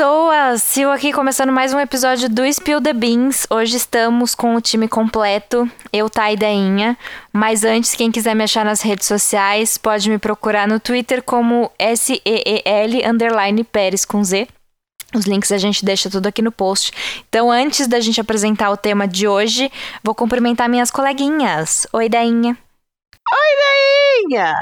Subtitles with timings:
[0.00, 0.62] pessoas!
[0.64, 3.46] Sil aqui começando mais um episódio do Spill the Beans.
[3.50, 6.96] Hoje estamos com o time completo, eu, Thay Dainha.
[7.30, 11.70] Mas antes, quem quiser me achar nas redes sociais, pode me procurar no Twitter como
[11.78, 14.48] S-E-E-L underline Pérez com Z.
[15.14, 16.92] Os links a gente deixa tudo aqui no post.
[17.28, 19.70] Então, antes da gente apresentar o tema de hoje,
[20.02, 21.86] vou cumprimentar minhas coleguinhas.
[21.92, 22.56] Oi, Dainha.
[23.30, 24.54] Oi, Dainha!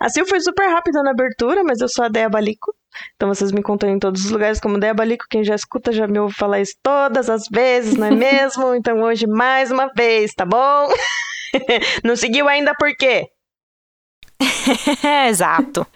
[0.00, 2.72] A Sil foi super rápida na abertura, mas eu sou a Dea Balico.
[3.16, 5.26] Então vocês me encontram em todos os lugares como Dea Balico.
[5.28, 8.74] Quem já escuta já me ouve falar isso todas as vezes, não é mesmo?
[8.76, 10.88] então hoje mais uma vez, tá bom?
[12.04, 13.28] não seguiu ainda por quê?
[15.28, 15.86] Exato.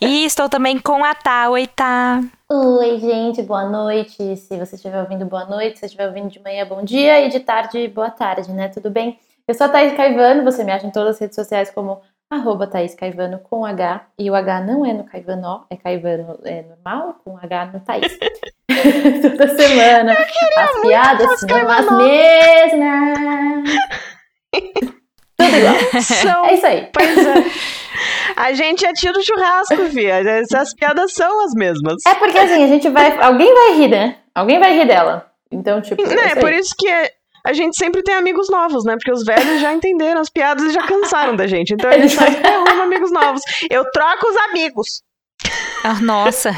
[0.00, 1.50] E estou também com a Tá.
[1.50, 2.22] Oi, Tá.
[2.50, 4.36] Oi, gente, boa noite.
[4.36, 5.74] Se você estiver ouvindo, boa noite.
[5.74, 7.20] Se você estiver ouvindo de manhã, bom dia.
[7.26, 8.68] E de tarde, boa tarde, né?
[8.68, 9.18] Tudo bem?
[9.46, 12.00] Eu sou a Thaís Caivano, você me acha em todas as redes sociais como
[12.34, 14.06] arroba Thaís Caivano com H.
[14.18, 18.18] E o H não é no Caivano, é Caivano é normal, com H no Thaís.
[19.22, 20.12] Toda semana.
[20.56, 23.70] As piadas são as mesmas.
[25.36, 26.02] Tudo igual.
[26.02, 26.88] São, É isso aí.
[26.92, 27.34] Pois é.
[28.36, 30.16] A gente é tio do churrasco, Fia.
[30.16, 32.02] Essas piadas são as mesmas.
[32.06, 33.16] É porque assim, a gente vai.
[33.20, 34.16] Alguém vai rir, né?
[34.34, 35.30] Alguém vai rir dela.
[35.50, 36.02] Então, tipo.
[36.02, 37.12] Né, é é por isso que é-
[37.46, 38.94] a gente sempre tem amigos novos, né?
[38.96, 41.74] Porque os velhos já entenderam as piadas e já cansaram da gente.
[41.74, 43.42] Então a gente sempre arruma amigos novos.
[43.70, 45.02] Eu troco os amigos.
[45.84, 46.50] Ah, nossa.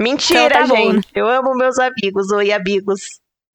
[0.00, 1.08] Mentira, Então tá bom, gente.
[1.14, 2.30] Eu amo meus amigos.
[2.32, 3.00] Oi, amigos.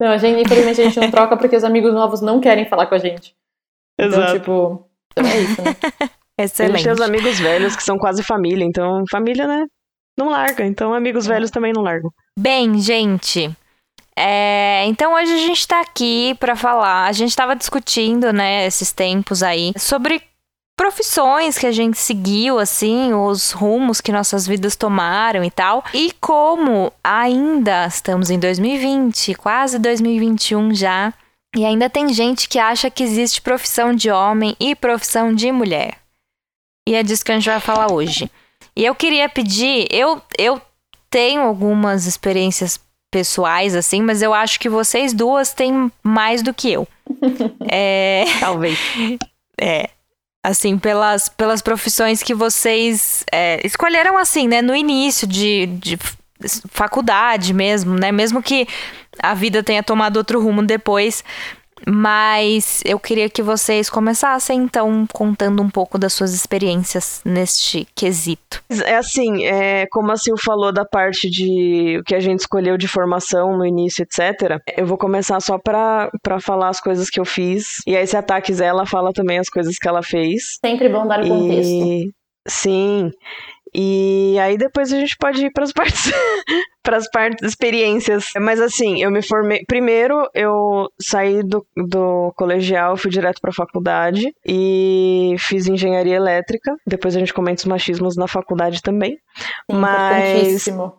[0.00, 2.86] Não, a gente, infelizmente, a gente não troca porque os amigos novos não querem falar
[2.86, 3.34] com a gente.
[3.98, 4.38] Então, Exato.
[4.38, 4.88] tipo.
[5.16, 5.70] Então é isso, né?
[6.36, 6.82] A gente Excelente.
[6.84, 8.64] tem os amigos velhos que são quase família.
[8.64, 9.66] Então, família, né?
[10.18, 10.64] Não larga.
[10.64, 12.10] Então, amigos velhos também não largam.
[12.38, 13.50] Bem, gente.
[14.16, 17.06] É, então hoje a gente tá aqui pra falar.
[17.06, 20.22] A gente tava discutindo, né, esses tempos aí, sobre
[20.76, 25.84] profissões que a gente seguiu, assim, os rumos que nossas vidas tomaram e tal.
[25.92, 31.12] E como ainda estamos em 2020, quase 2021 já.
[31.56, 35.98] E ainda tem gente que acha que existe profissão de homem e profissão de mulher.
[36.88, 38.30] E é disso que a gente vai falar hoje.
[38.76, 40.60] E eu queria pedir, eu, eu
[41.08, 42.80] tenho algumas experiências
[43.14, 46.88] pessoais, assim, mas eu acho que vocês duas têm mais do que eu.
[47.70, 48.76] é, Talvez.
[49.56, 49.88] é.
[50.42, 55.96] Assim, pelas, pelas profissões que vocês é, escolheram, assim, né, no início de, de
[56.68, 58.10] faculdade mesmo, né?
[58.10, 58.66] Mesmo que
[59.22, 61.22] a vida tenha tomado outro rumo depois.
[61.86, 68.62] Mas eu queria que vocês começassem, então, contando um pouco das suas experiências neste quesito.
[68.84, 72.76] É assim, é, como a Sil falou da parte de o que a gente escolheu
[72.76, 74.58] de formação no início, etc.
[74.76, 77.82] Eu vou começar só pra, pra falar as coisas que eu fiz.
[77.86, 80.58] E aí, se a Tá quiser, ela fala também as coisas que ela fez.
[80.64, 81.70] Sempre bom dar o contexto.
[81.70, 82.10] E
[82.48, 83.10] sim.
[83.74, 86.12] E aí depois a gente pode ir para as partes
[86.82, 88.30] para as partes experiências.
[88.40, 93.54] Mas assim, eu me formei, primeiro eu saí do, do colegial, fui direto para a
[93.54, 96.74] faculdade e fiz engenharia elétrica.
[96.86, 99.12] Depois a gente comenta os machismos na faculdade também,
[99.70, 100.92] Sim, mas- importantíssimo.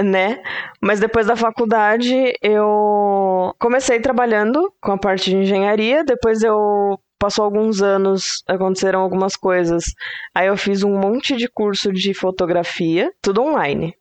[0.00, 0.42] né?
[0.82, 7.44] Mas depois da faculdade eu comecei trabalhando com a parte de engenharia, depois eu passou
[7.44, 9.84] alguns anos, aconteceram algumas coisas.
[10.34, 13.94] Aí eu fiz um monte de curso de fotografia, tudo online.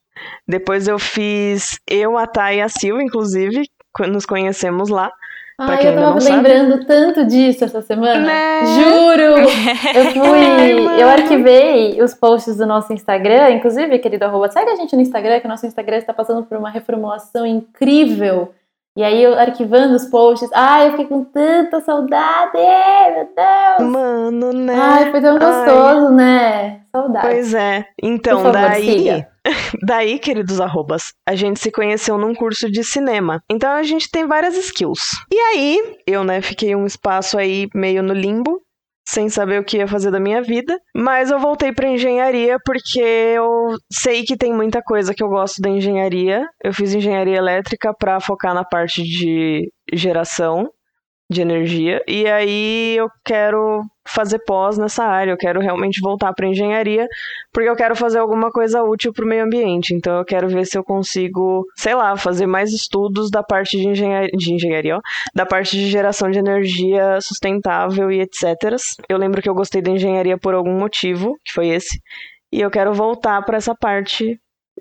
[0.47, 3.69] Depois eu fiz eu, a Thay e a Sil, inclusive,
[4.07, 5.11] nos conhecemos lá.
[5.79, 6.35] quem eu tava não sabe.
[6.35, 8.25] lembrando tanto disso essa semana.
[8.25, 8.61] Né?
[8.65, 9.47] Juro!
[9.93, 11.01] Eu fui.
[11.01, 15.39] eu arquivei os posts do nosso Instagram, inclusive, querido arroba, segue a gente no Instagram,
[15.39, 18.51] que o nosso Instagram está passando por uma reformulação incrível.
[18.97, 23.89] E aí, eu arquivando os posts, ai, eu fiquei com tanta saudade, meu Deus!
[23.89, 24.73] Mano, né?
[24.75, 25.39] Ai, foi tão Ai.
[25.39, 26.81] gostoso, né?
[26.91, 27.27] Saudade.
[27.27, 27.85] Pois é.
[28.03, 28.85] Então, favor, daí.
[28.85, 29.31] siga.
[29.81, 33.41] Daí, queridos arrobas, a gente se conheceu num curso de cinema.
[33.49, 35.09] Então a gente tem várias skills.
[35.31, 38.61] E aí, eu, né, fiquei um espaço aí meio no limbo,
[39.07, 40.77] sem saber o que ia fazer da minha vida.
[40.95, 45.61] Mas eu voltei pra engenharia porque eu sei que tem muita coisa que eu gosto
[45.61, 46.45] da engenharia.
[46.63, 50.69] Eu fiz engenharia elétrica pra focar na parte de geração
[51.31, 52.03] de energia.
[52.05, 57.07] E aí eu quero fazer pós nessa área, eu quero realmente voltar para engenharia,
[57.53, 59.95] porque eu quero fazer alguma coisa útil para o meio ambiente.
[59.95, 63.87] Então eu quero ver se eu consigo, sei lá, fazer mais estudos da parte de
[63.87, 65.01] engenharia, de engenharia, ó,
[65.33, 68.75] da parte de geração de energia sustentável e etc.
[69.07, 72.01] Eu lembro que eu gostei da engenharia por algum motivo, que foi esse,
[72.51, 74.37] e eu quero voltar para essa parte.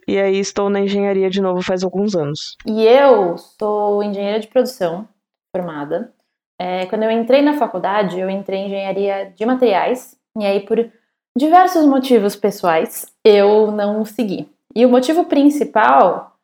[0.08, 2.56] E aí estou na engenharia de novo faz alguns anos.
[2.67, 5.06] E eu sou engenheira de produção
[5.55, 6.12] formada.
[6.61, 10.15] É, quando eu entrei na faculdade, eu entrei em engenharia de materiais.
[10.39, 10.93] E aí, por
[11.35, 14.47] diversos motivos pessoais, eu não segui.
[14.77, 16.37] E o motivo principal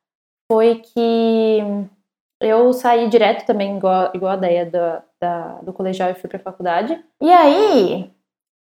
[0.51, 1.59] foi que
[2.41, 6.39] eu saí direto também, igual, igual a ideia da, da, do colegial e fui pra
[6.39, 6.99] faculdade.
[7.21, 8.11] E aí,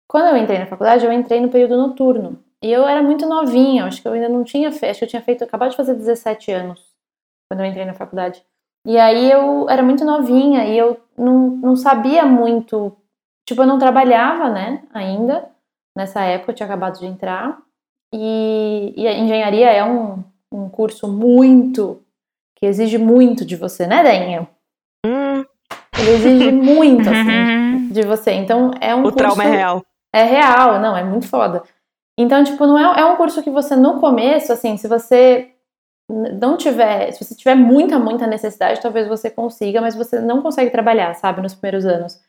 [0.07, 2.37] quando eu entrei na faculdade, eu entrei no período noturno.
[2.63, 5.09] E eu era muito novinha, acho que eu ainda não tinha feito, acho que eu
[5.09, 6.85] tinha feito, acabado de fazer 17 anos
[7.49, 8.45] quando eu entrei na faculdade.
[8.85, 12.95] E aí eu era muito novinha e eu não, não sabia muito,
[13.47, 15.49] tipo, eu não trabalhava, né, ainda,
[15.95, 17.61] nessa época eu tinha acabado de entrar.
[18.13, 22.01] E, e a engenharia é um, um curso muito,
[22.57, 24.47] que exige muito de você, né, Daniel?
[25.05, 25.45] Hum.
[25.97, 28.31] Ele exige muito, assim, de você.
[28.31, 29.17] Então é um o curso...
[29.17, 29.85] trauma é real.
[30.13, 31.63] É real, não, é muito foda.
[32.19, 35.50] Então, tipo, não é, é um curso que você, no começo, assim, se você
[36.11, 40.69] não tiver, se você tiver muita, muita necessidade, talvez você consiga, mas você não consegue
[40.69, 42.19] trabalhar, sabe, nos primeiros anos.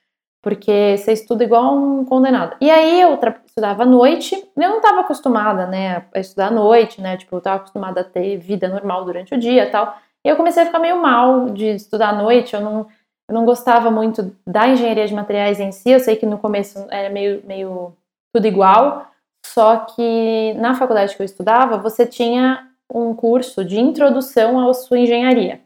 [0.41, 2.57] Porque você estuda igual um condenado.
[2.61, 7.01] E aí eu estudava à noite, eu não estava acostumada, né, a estudar à noite,
[7.01, 9.97] né, tipo, eu estava acostumada a ter vida normal durante o dia tal.
[10.25, 12.87] E eu comecei a ficar meio mal de estudar à noite, eu não,
[13.29, 16.87] eu não gostava muito da engenharia de materiais em si, eu sei que no começo
[16.91, 17.93] era meio, meio
[18.33, 19.07] tudo igual,
[19.45, 24.99] só que na faculdade que eu estudava, você tinha um curso de introdução à sua
[24.99, 25.61] engenharia.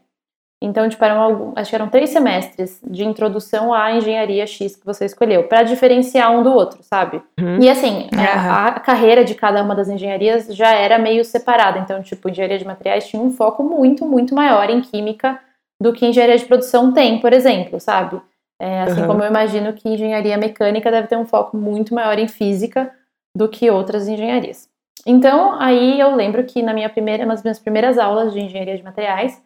[0.59, 5.05] Então, tipo, eram, acho que eram três semestres de introdução à engenharia X que você
[5.05, 7.21] escolheu, para diferenciar um do outro, sabe?
[7.39, 7.59] Uhum.
[7.61, 8.19] E assim, Uhum.
[8.49, 11.77] a, a carreira de cada uma das engenharias já era meio separada.
[11.77, 15.39] Então, tipo, engenharia de materiais tinha um foco muito, muito maior em química
[15.79, 18.19] do que engenharia de produção tem, por exemplo, sabe?
[18.59, 19.07] É, assim Uhum.
[19.07, 22.91] como eu imagino que engenharia mecânica deve ter um foco muito maior em física
[23.37, 24.67] do que outras engenharias.
[25.09, 28.83] Então, aí eu lembro que na minha primeira, nas minhas primeiras aulas de engenharia de
[28.83, 29.41] materiais,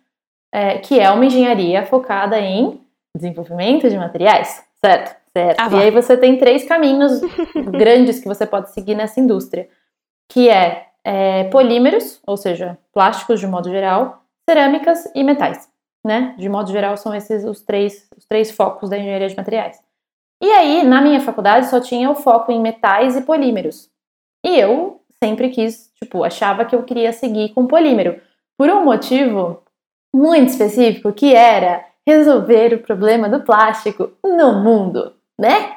[0.52, 2.82] é, que é uma engenharia focada em
[3.16, 5.16] desenvolvimento de materiais, certo?
[5.38, 5.60] Certo.
[5.60, 7.22] Ah, e aí você tem três caminhos
[7.72, 9.70] grandes que você pode seguir nessa indústria,
[10.30, 15.70] que é, é, polímeros, ou seja, plásticos de modo geral, cerâmicas e metais,
[16.04, 16.34] né?
[16.40, 19.80] De modo geral são esses os três, os três focos da engenharia de materiais.
[20.42, 23.92] E aí, na minha faculdade, só tinha o foco em metais e polímeros.
[24.44, 28.20] E eu sempre quis, tipo, achava que eu queria seguir com polímero,
[28.58, 29.62] por um motivo
[30.14, 35.74] muito específico, que era resolver o problema do plástico no mundo, né?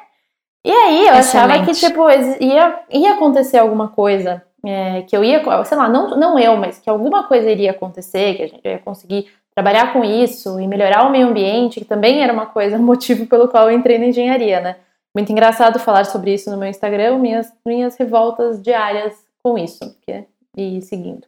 [0.65, 1.79] E aí eu achava que, Excelente.
[1.79, 6.57] tipo, ia, ia acontecer alguma coisa, é, que eu ia, sei lá, não, não eu,
[6.57, 10.67] mas que alguma coisa iria acontecer, que a gente ia conseguir trabalhar com isso e
[10.67, 13.99] melhorar o meio ambiente, que também era uma coisa, um motivo pelo qual eu entrei
[13.99, 14.77] na engenharia, né?
[15.15, 20.25] Muito engraçado falar sobre isso no meu Instagram, minhas, minhas revoltas diárias com isso, porque,
[20.57, 21.27] e seguindo.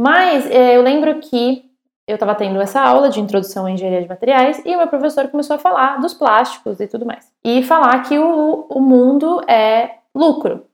[0.00, 1.70] Mas é, eu lembro que
[2.08, 5.28] eu estava tendo essa aula de introdução à engenharia de materiais e o meu professor
[5.28, 7.30] começou a falar dos plásticos e tudo mais.
[7.44, 10.64] E falar que o, o mundo é lucro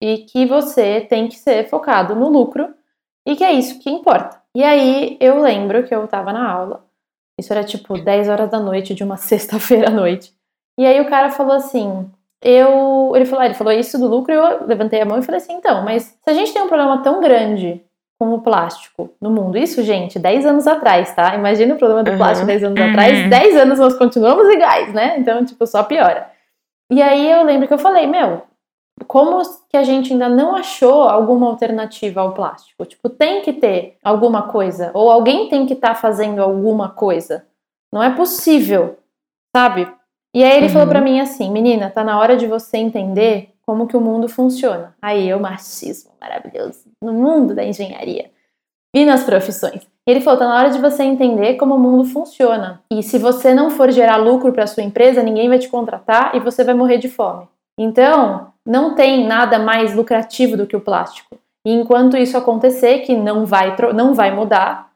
[0.00, 2.74] e que você tem que ser focado no lucro
[3.26, 4.40] e que é isso que importa.
[4.54, 6.82] E aí eu lembro que eu estava na aula,
[7.38, 10.34] isso era tipo 10 horas da noite de uma sexta-feira à noite.
[10.80, 12.10] E aí o cara falou assim:
[12.42, 13.12] eu.
[13.14, 15.54] Ele falou, ah, ele falou isso do lucro, eu levantei a mão e falei assim,
[15.54, 17.82] então, mas se a gente tem um problema tão grande
[18.18, 21.34] com o plástico no mundo, isso, gente, 10 anos atrás, tá?
[21.34, 22.18] Imagina o problema do Uhum.
[22.18, 22.88] plástico 10 anos Uhum.
[22.90, 25.16] atrás, 10 anos nós continuamos iguais, né?
[25.18, 26.30] Então, tipo, só piora.
[26.90, 28.42] E aí eu lembro que eu falei, meu,
[29.08, 32.84] como que a gente ainda não achou alguma alternativa ao plástico?
[32.84, 37.44] Tipo, tem que ter alguma coisa, ou alguém tem que estar fazendo alguma coisa.
[37.92, 38.98] Não é possível,
[39.56, 39.88] sabe?
[40.34, 40.72] E aí ele Uhum.
[40.72, 44.28] falou pra mim assim, menina, tá na hora de você entender como que o mundo
[44.28, 44.94] funciona.
[45.00, 48.30] Aí eu, machismo maravilhoso, no mundo da engenharia
[48.94, 49.86] e nas profissões.
[50.06, 52.82] Ele falou, tá na hora de você entender como o mundo funciona.
[52.90, 56.40] E se você não for gerar lucro para sua empresa, ninguém vai te contratar e
[56.40, 57.46] você vai morrer de fome.
[57.78, 61.36] Então, não tem nada mais lucrativo do que o plástico.
[61.64, 64.90] E enquanto isso acontecer, que não vai, não vai mudar,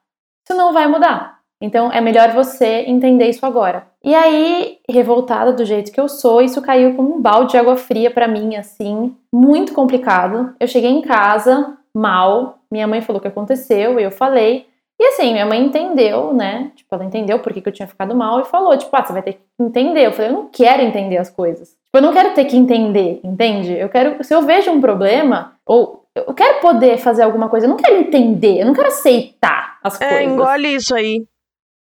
[0.45, 1.37] isso não vai mudar.
[1.63, 3.87] Então é melhor você entender isso agora.
[4.07, 7.77] E aí, revoltada do jeito que eu sou, isso caiu como um balde de água
[7.77, 10.55] fria pra mim, assim, muito complicado.
[10.61, 14.67] Eu cheguei em casa mal, minha mãe falou o que aconteceu, e eu falei.
[14.99, 16.71] E assim, minha mãe entendeu, né?
[16.77, 19.13] Tipo, ela entendeu por que, que eu tinha ficado mal e falou, tipo, ah, você
[19.13, 20.07] vai ter que entender.
[20.07, 21.71] Eu falei, eu não quero entender as coisas.
[21.71, 23.73] Tipo, eu não quero ter que entender, entende?
[23.73, 27.71] Eu quero, se eu vejo um problema, ou eu quero poder fazer alguma coisa, eu
[27.71, 30.33] não quero entender, eu não quero aceitar as É, coisas.
[30.33, 31.25] engole isso aí.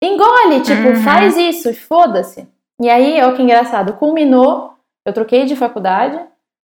[0.02, 0.96] Engole, tipo, Uhum.
[0.98, 2.48] faz isso, e foda-se.
[2.82, 4.74] E aí, ó que engraçado, culminou,
[5.06, 6.20] eu troquei de faculdade,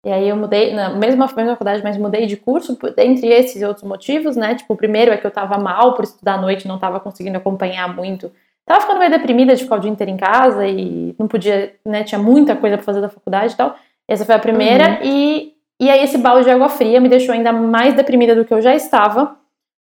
[0.05, 3.65] e aí eu mudei, na mesma, mesma faculdade, mas mudei de curso, entre esses e
[3.65, 4.55] outros motivos, né?
[4.55, 7.37] Tipo, o primeiro é que eu tava mal por estudar à noite, não tava conseguindo
[7.37, 8.33] acompanhar muito.
[8.67, 12.03] Tava ficando meio deprimida de ficar o dia inteiro em casa e não podia, né?
[12.05, 13.75] Tinha muita coisa pra fazer da faculdade e tal.
[14.09, 17.53] Essa foi a primeira, e, e aí esse balde de água fria me deixou ainda
[17.53, 19.37] mais deprimida do que eu já estava.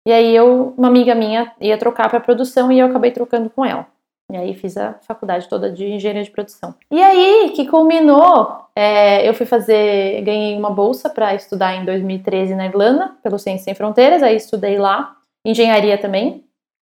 [0.07, 3.63] E aí eu, uma amiga minha ia trocar para produção e eu acabei trocando com
[3.63, 3.85] ela.
[4.31, 6.73] E aí fiz a faculdade toda de engenharia de produção.
[6.89, 12.55] E aí que culminou, é, eu fui fazer, ganhei uma bolsa para estudar em 2013
[12.55, 16.45] na Irlanda, pelo Ciências Sem Fronteiras, aí estudei lá, engenharia também.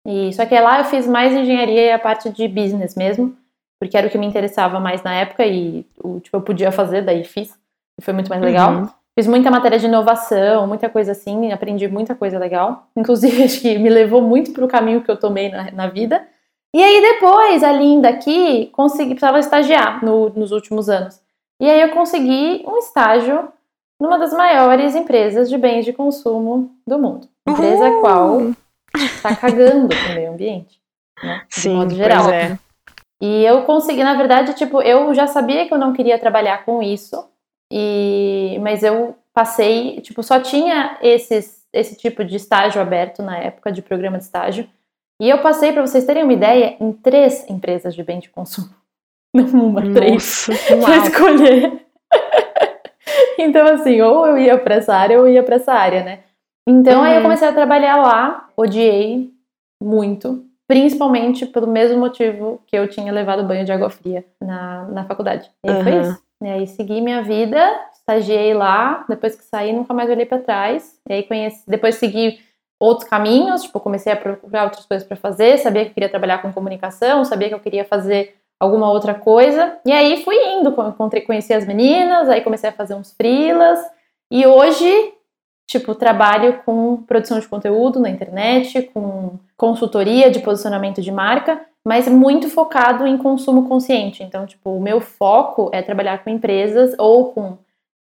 [0.05, 3.36] E só que lá eu fiz mais engenharia e a parte de business mesmo,
[3.79, 7.01] porque era o que me interessava mais na época e o tipo eu podia fazer,
[7.01, 7.57] daí fiz.
[8.00, 8.74] E foi muito mais legal.
[8.74, 8.89] Uhum.
[9.15, 12.88] Fiz muita matéria de inovação, muita coisa assim, aprendi muita coisa legal.
[12.96, 16.27] Inclusive, acho que me levou muito para o caminho que eu tomei na, na, vida.
[16.75, 21.22] E aí, depois, a Linda aqui, consegui, precisava estagiar no, nos últimos anos.
[21.62, 23.48] E aí, eu consegui um estágio
[24.01, 27.27] numa das maiores empresas de bens de consumo do mundo.
[27.48, 28.01] Empresa Uhul.
[28.01, 28.51] qual
[28.96, 30.79] está cagando o meio ambiente,
[31.24, 31.43] né?
[31.48, 32.29] De Sim, modo geral.
[32.29, 32.58] É.
[33.22, 36.82] E eu consegui, na verdade, tipo, eu já sabia que eu não queria trabalhar com
[36.82, 37.24] isso.
[37.72, 43.72] E, mas eu passei, tipo, só tinha esses, esse tipo de estágio aberto na época
[43.72, 44.70] de programa de estágio.
[45.22, 48.70] E eu passei, para vocês terem uma ideia, em três empresas de bem de consumo.
[49.36, 50.48] Não uma, três.
[50.84, 51.86] Pra escolher.
[53.39, 56.20] então, assim, ou eu ia para essa área ou eu ia para essa área, né?
[56.67, 57.05] Então, uhum.
[57.05, 57.24] aí eu uhum.
[57.24, 59.32] comecei a trabalhar lá, odiei
[59.82, 65.05] muito, principalmente pelo mesmo motivo que eu tinha levado banho de água fria na, na
[65.05, 65.50] faculdade.
[65.65, 65.84] E uhum.
[65.84, 66.24] foi isso.
[66.43, 67.59] E aí segui minha vida,
[67.93, 71.00] estagiei lá, depois que saí nunca mais olhei para trás.
[71.09, 72.39] E aí conheci, depois segui
[72.79, 76.41] outros caminhos, tipo, comecei a procurar outras coisas para fazer, sabia que eu queria trabalhar
[76.41, 79.77] com comunicação, sabia que eu queria fazer alguma outra coisa.
[79.85, 83.79] E aí fui indo, encontrei, conheci as meninas, aí comecei a fazer uns frilas.
[84.29, 85.13] E hoje,
[85.65, 92.07] tipo, trabalho com produção de conteúdo na internet, com consultoria de posicionamento de marca mas
[92.07, 94.23] muito focado em consumo consciente.
[94.23, 97.57] Então, tipo, o meu foco é trabalhar com empresas ou com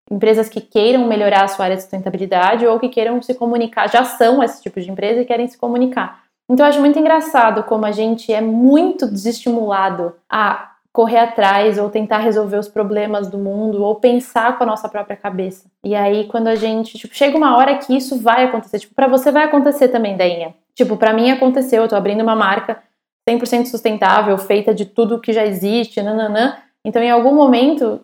[0.10, 4.04] empresas que queiram melhorar a sua área de sustentabilidade ou que queiram se comunicar, já
[4.04, 6.24] são esse tipo de empresa e querem se comunicar.
[6.50, 11.92] Então, eu acho muito engraçado como a gente é muito desestimulado a correr atrás ou
[11.92, 15.70] tentar resolver os problemas do mundo ou pensar com a nossa própria cabeça.
[15.84, 19.08] E aí, quando a gente, tipo, chega uma hora que isso vai acontecer, tipo, para
[19.08, 20.56] você vai acontecer também, Dainha.
[20.74, 22.82] Tipo, para mim aconteceu, eu tô abrindo uma marca
[23.28, 26.58] 100% sustentável, feita de tudo que já existe, nananã.
[26.86, 28.00] Então, em algum momento,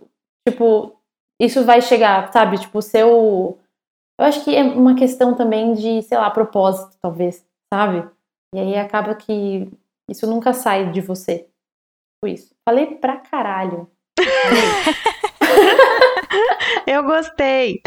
[0.47, 0.99] tipo,
[1.41, 2.59] isso vai chegar, sabe?
[2.59, 3.57] Tipo, o seu.
[4.19, 8.07] Eu acho que é uma questão também de, sei lá, propósito, talvez, sabe?
[8.53, 9.69] E aí acaba que
[10.09, 11.39] isso nunca sai de você.
[11.39, 12.53] Tipo isso.
[12.67, 13.89] Falei pra caralho.
[16.85, 17.81] Eu gostei.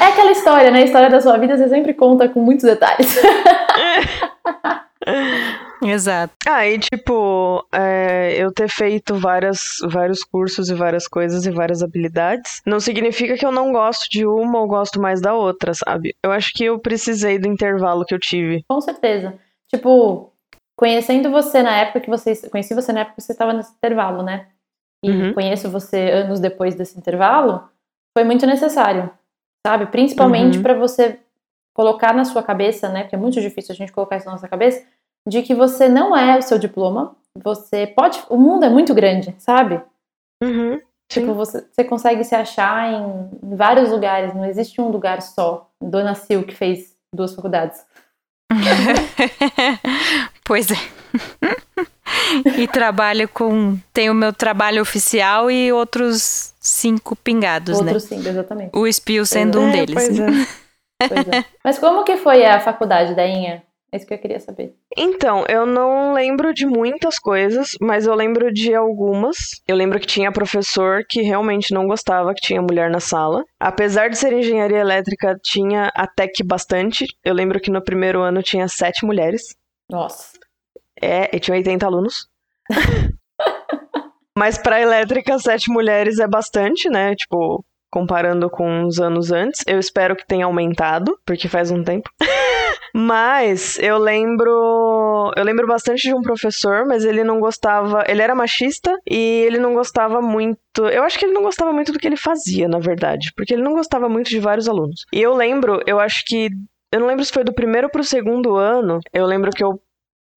[0.00, 0.80] É aquela história, né?
[0.80, 3.16] A história da sua vida você sempre conta com muitos detalhes.
[5.84, 6.32] Exato.
[6.46, 11.82] Ah, e tipo, é, eu ter feito várias, vários cursos e várias coisas e várias
[11.82, 16.14] habilidades não significa que eu não gosto de uma ou gosto mais da outra, sabe?
[16.24, 18.64] Eu acho que eu precisei do intervalo que eu tive.
[18.68, 19.34] Com certeza.
[19.74, 20.32] Tipo,
[20.78, 22.48] conhecendo você na época que você.
[22.48, 24.48] Conheci você na época que você estava nesse intervalo, né?
[25.04, 25.34] E uhum.
[25.34, 27.68] conheço você anos depois desse intervalo,
[28.16, 29.10] foi muito necessário,
[29.66, 29.86] sabe?
[29.86, 30.62] Principalmente uhum.
[30.62, 31.18] para você
[31.74, 33.02] colocar na sua cabeça, né?
[33.02, 34.86] Porque é muito difícil a gente colocar isso na nossa cabeça,
[35.28, 37.16] de que você não é o seu diploma.
[37.42, 38.22] Você pode.
[38.28, 39.80] O mundo é muito grande, sabe?
[40.42, 45.22] Uhum, tipo, você, você consegue se achar em, em, vários lugares, não existe um lugar
[45.22, 45.70] só.
[45.80, 47.84] Dona Sil, que fez duas faculdades.
[50.44, 50.76] pois é.
[52.58, 53.78] e trabalho com.
[53.92, 57.92] Tem o meu trabalho oficial e outros cinco pingados, outros né?
[57.92, 58.76] Outros cinco, exatamente.
[58.76, 59.94] O Espio sendo é, um deles.
[59.94, 60.26] Pois é.
[61.08, 61.44] pois é.
[61.64, 63.62] Mas como que foi a faculdade da Inha?
[63.92, 64.74] É isso que eu queria saber.
[64.96, 69.36] Então, eu não lembro de muitas coisas, mas eu lembro de algumas.
[69.68, 73.44] Eu lembro que tinha professor que realmente não gostava que tinha mulher na sala.
[73.60, 77.04] Apesar de ser engenharia elétrica, tinha até que bastante.
[77.22, 79.42] Eu lembro que no primeiro ano tinha sete mulheres.
[79.90, 80.38] Nossa.
[80.98, 82.28] É, e tinha 80 alunos.
[84.38, 87.14] mas para elétrica, sete mulheres é bastante, né?
[87.14, 89.60] Tipo, comparando com os anos antes.
[89.66, 92.08] Eu espero que tenha aumentado, porque faz um tempo.
[92.94, 95.32] Mas eu lembro.
[95.36, 98.04] Eu lembro bastante de um professor, mas ele não gostava.
[98.06, 100.86] Ele era machista e ele não gostava muito.
[100.90, 103.32] Eu acho que ele não gostava muito do que ele fazia, na verdade.
[103.36, 105.04] Porque ele não gostava muito de vários alunos.
[105.12, 106.50] E eu lembro, eu acho que.
[106.92, 109.00] Eu não lembro se foi do primeiro pro segundo ano.
[109.12, 109.80] Eu lembro que eu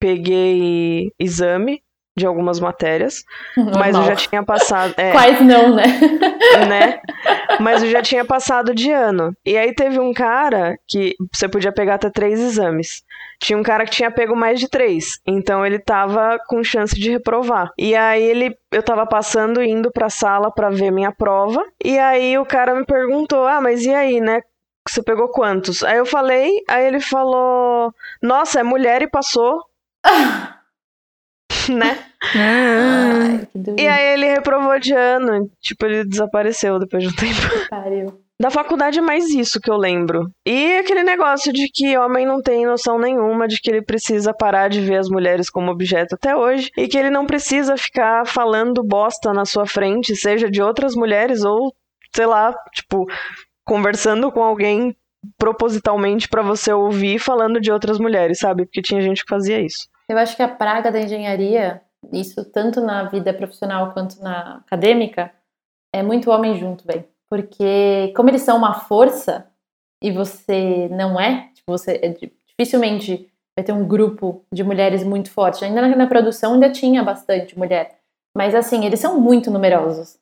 [0.00, 1.82] peguei exame
[2.16, 3.22] de algumas matérias,
[3.56, 3.78] Normal.
[3.78, 4.94] mas eu já tinha passado.
[4.96, 5.84] É, Quais não, né?
[6.68, 7.00] né?
[7.60, 9.36] Mas eu já tinha passado de ano.
[9.44, 13.02] E aí teve um cara que você podia pegar até três exames.
[13.38, 17.10] Tinha um cara que tinha pego mais de três, então ele tava com chance de
[17.10, 17.70] reprovar.
[17.78, 22.38] E aí ele, eu tava passando indo pra sala para ver minha prova, e aí
[22.38, 24.40] o cara me perguntou: "Ah, mas e aí, né?
[24.88, 25.82] Você pegou quantos?
[25.82, 27.92] Aí eu falei, aí ele falou:
[28.22, 29.60] Nossa, é mulher e passou.
[31.74, 31.98] né?
[32.34, 35.50] Ai, que E aí ele reprovou de ano.
[35.60, 37.68] Tipo, ele desapareceu depois de um tempo.
[37.70, 38.26] pariu.
[38.38, 40.30] Da faculdade é mais isso que eu lembro.
[40.44, 44.68] E aquele negócio de que homem não tem noção nenhuma de que ele precisa parar
[44.68, 48.84] de ver as mulheres como objeto até hoje e que ele não precisa ficar falando
[48.84, 51.74] bosta na sua frente, seja de outras mulheres ou,
[52.14, 53.06] sei lá, tipo,
[53.64, 54.94] conversando com alguém
[55.38, 58.66] propositalmente pra você ouvir falando de outras mulheres, sabe?
[58.66, 59.88] Porque tinha gente que fazia isso.
[60.08, 61.82] Eu acho que a praga da engenharia,
[62.12, 65.32] isso tanto na vida profissional quanto na acadêmica,
[65.94, 67.04] é muito homem junto, velho.
[67.28, 69.46] Porque como eles são uma força
[70.02, 75.02] e você não é, tipo, você é di- dificilmente vai ter um grupo de mulheres
[75.02, 75.64] muito forte.
[75.64, 77.98] Ainda na, na produção ainda tinha bastante mulher.
[78.36, 80.18] Mas assim, eles são muito numerosos.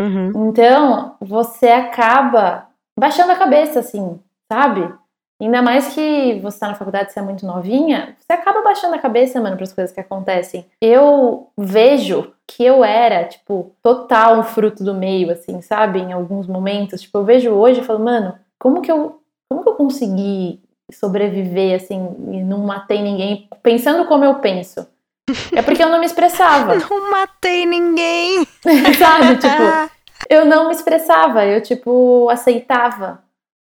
[0.00, 0.48] Uhum.
[0.48, 4.20] Então, você acaba baixando a cabeça, assim,
[4.52, 4.92] sabe?
[5.40, 8.98] Ainda mais que você tá na faculdade, você é muito novinha, você acaba baixando a
[8.98, 10.64] cabeça, mano, para as coisas que acontecem.
[10.80, 15.98] Eu vejo que eu era, tipo, total um fruto do meio, assim, sabe?
[15.98, 17.00] Em alguns momentos.
[17.00, 20.60] Tipo, eu vejo hoje e falo, mano, como que eu, como que eu consegui
[20.92, 24.86] sobreviver, assim, e não matei ninguém pensando como eu penso?
[25.54, 26.74] É porque eu não me expressava.
[26.90, 28.46] Não matei ninguém.
[28.98, 29.36] sabe?
[29.40, 29.94] Tipo,
[30.28, 33.23] eu não me expressava, eu, tipo, aceitava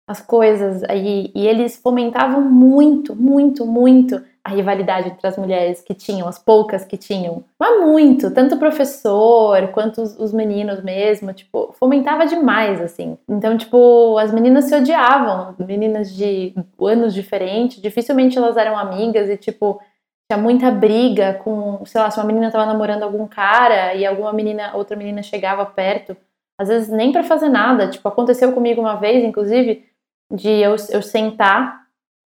[0.07, 0.83] as coisas.
[0.83, 6.37] Aí, e eles fomentavam muito, muito, muito a rivalidade entre as mulheres que tinham, as
[6.37, 7.43] poucas que tinham.
[7.59, 13.17] Mas muito, tanto o professor quanto os, os meninos mesmo, tipo, fomentava demais, assim.
[13.27, 19.35] Então, tipo, as meninas se odiavam, meninas de anos diferentes, dificilmente elas eram amigas e,
[19.35, 19.81] tipo,
[20.29, 24.31] tinha muita briga com, sei lá, se uma menina tava namorando algum cara e alguma
[24.31, 26.15] menina, outra menina chegava perto,
[26.59, 27.89] às vezes nem pra fazer nada.
[27.89, 29.85] Tipo, aconteceu comigo uma vez, inclusive,
[30.31, 31.81] de eu, eu sentar,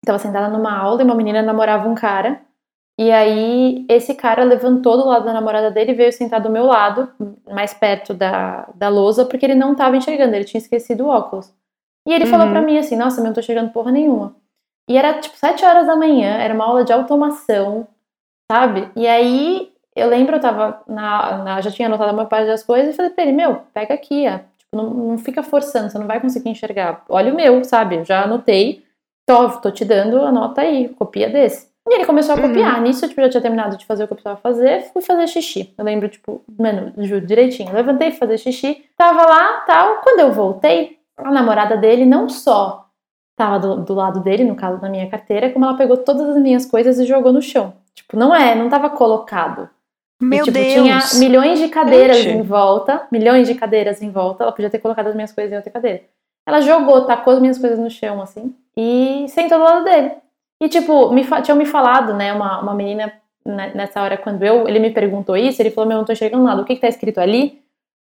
[0.04, 2.40] tava sentada numa aula e uma menina namorava um cara.
[2.98, 6.64] E aí esse cara levantou do lado da namorada dele e veio sentar do meu
[6.64, 7.10] lado,
[7.46, 11.52] mais perto da, da lousa, porque ele não tava enxergando, ele tinha esquecido o óculos.
[12.08, 12.52] E ele falou Uhum.
[12.52, 14.34] pra mim assim, nossa, eu não tô enxergando porra nenhuma.
[14.88, 17.86] E era tipo sete horas da manhã, era uma aula de automação,
[18.50, 18.88] sabe?
[18.96, 22.94] E aí eu lembro, eu tava na, na- já tinha anotado uma parte das coisas
[22.94, 24.38] e falei pra ele, meu, pega aqui, ó.
[24.72, 27.04] Tipo, não, não fica forçando, você não vai conseguir enxergar.
[27.08, 28.04] Olha o meu, sabe?
[28.04, 28.82] Já anotei,
[29.26, 31.68] tô, tô te dando, anota aí, copia desse.
[31.88, 32.48] E ele começou a Uhum.
[32.48, 32.80] copiar.
[32.80, 35.26] Nisso, tipo, eu já tinha terminado de fazer o que eu precisava fazer, fui fazer
[35.28, 35.72] xixi.
[35.78, 37.72] Eu lembro, tipo, mano, juro, direitinho.
[37.72, 39.96] Levantei, fui fazer xixi, tava lá, tal.
[40.02, 42.86] Quando eu voltei, a namorada dele não só
[43.36, 46.42] tava do, do lado dele, no caso da minha carteira, como ela pegou todas as
[46.42, 47.74] minhas coisas e jogou no chão.
[47.94, 49.68] Tipo, não é, não tava colocado.
[50.20, 50.72] Meu e, tipo, Deus.
[50.72, 52.38] tinha milhões de cadeiras Gente.
[52.38, 54.44] em volta, milhões de cadeiras em volta.
[54.44, 56.02] Ela podia ter colocado as minhas coisas em outra cadeira.
[56.46, 60.12] Ela jogou, tacou as minhas coisas no chão, assim, e sentou do lado dele.
[60.62, 63.12] E, tipo, me tinham me falado, né, uma, uma menina,
[63.44, 66.12] né, nessa hora, quando eu, ele me perguntou isso, ele falou, meu, eu não tô
[66.12, 67.60] enxergando nada, o que que tá escrito ali?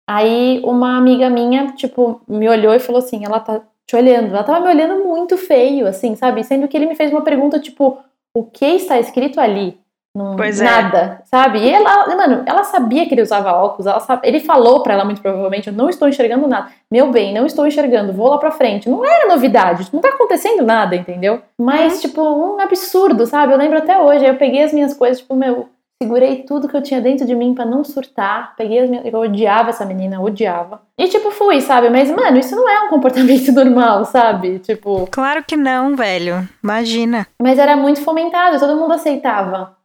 [0.07, 4.29] Aí, uma amiga minha, tipo, me olhou e falou assim, ela tá te olhando.
[4.29, 6.43] Ela tava me olhando muito feio, assim, sabe?
[6.43, 7.99] Sendo que ele me fez uma pergunta, tipo,
[8.33, 9.79] o que está escrito ali?
[10.19, 10.65] Não, Pois é.
[10.65, 11.60] nada, sabe?
[11.60, 15.05] E ela, mano, ela sabia que ele usava óculos, ela sabe, ele falou pra ela
[15.05, 16.67] muito provavelmente, eu não estou enxergando nada.
[16.91, 18.89] Meu bem, não estou enxergando, vou lá pra frente.
[18.89, 21.41] Não era novidade, não tá acontecendo nada, entendeu?
[21.58, 23.53] Mas, tipo, um absurdo, sabe?
[23.53, 25.69] Eu lembro até hoje, aí eu peguei as minhas coisas, tipo, meu,
[26.01, 29.19] segurei tudo que eu tinha dentro de mim pra não surtar, peguei as minhas, eu
[29.19, 30.82] odiava essa menina, odiava.
[30.97, 31.89] E, tipo, fui, sabe?
[31.89, 34.60] Mas, mano, isso não é um comportamento normal, sabe?
[34.60, 36.47] Tipo, Claro que não, velho.
[36.63, 37.27] Imagina.
[37.41, 39.77] mas era muito fomentado, todo mundo aceitava.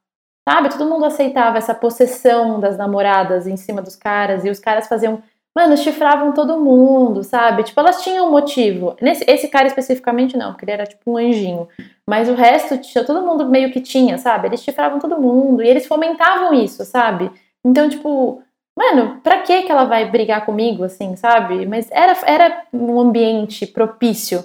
[0.49, 0.69] Sabe?
[0.69, 5.23] Todo mundo aceitava essa possessão das namoradas em cima dos caras e os caras faziam.
[5.57, 7.63] Mano, chifravam todo mundo, sabe?
[7.63, 8.97] Tipo, elas tinham um motivo.
[9.01, 11.69] Nesse, esse cara especificamente não, porque ele era tipo um anjinho.
[12.07, 14.49] Mas o resto, todo mundo meio que tinha, sabe?
[14.49, 17.31] Eles chifravam todo mundo e eles fomentavam isso, sabe?
[17.65, 18.43] Então, tipo,
[18.77, 21.65] mano, pra que que ela vai brigar comigo, assim, sabe?
[21.67, 24.45] Mas era, era um ambiente propício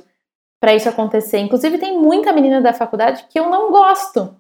[0.60, 1.40] pra isso acontecer.
[1.40, 4.36] Inclusive, tem muita menina da faculdade que eu não gosto,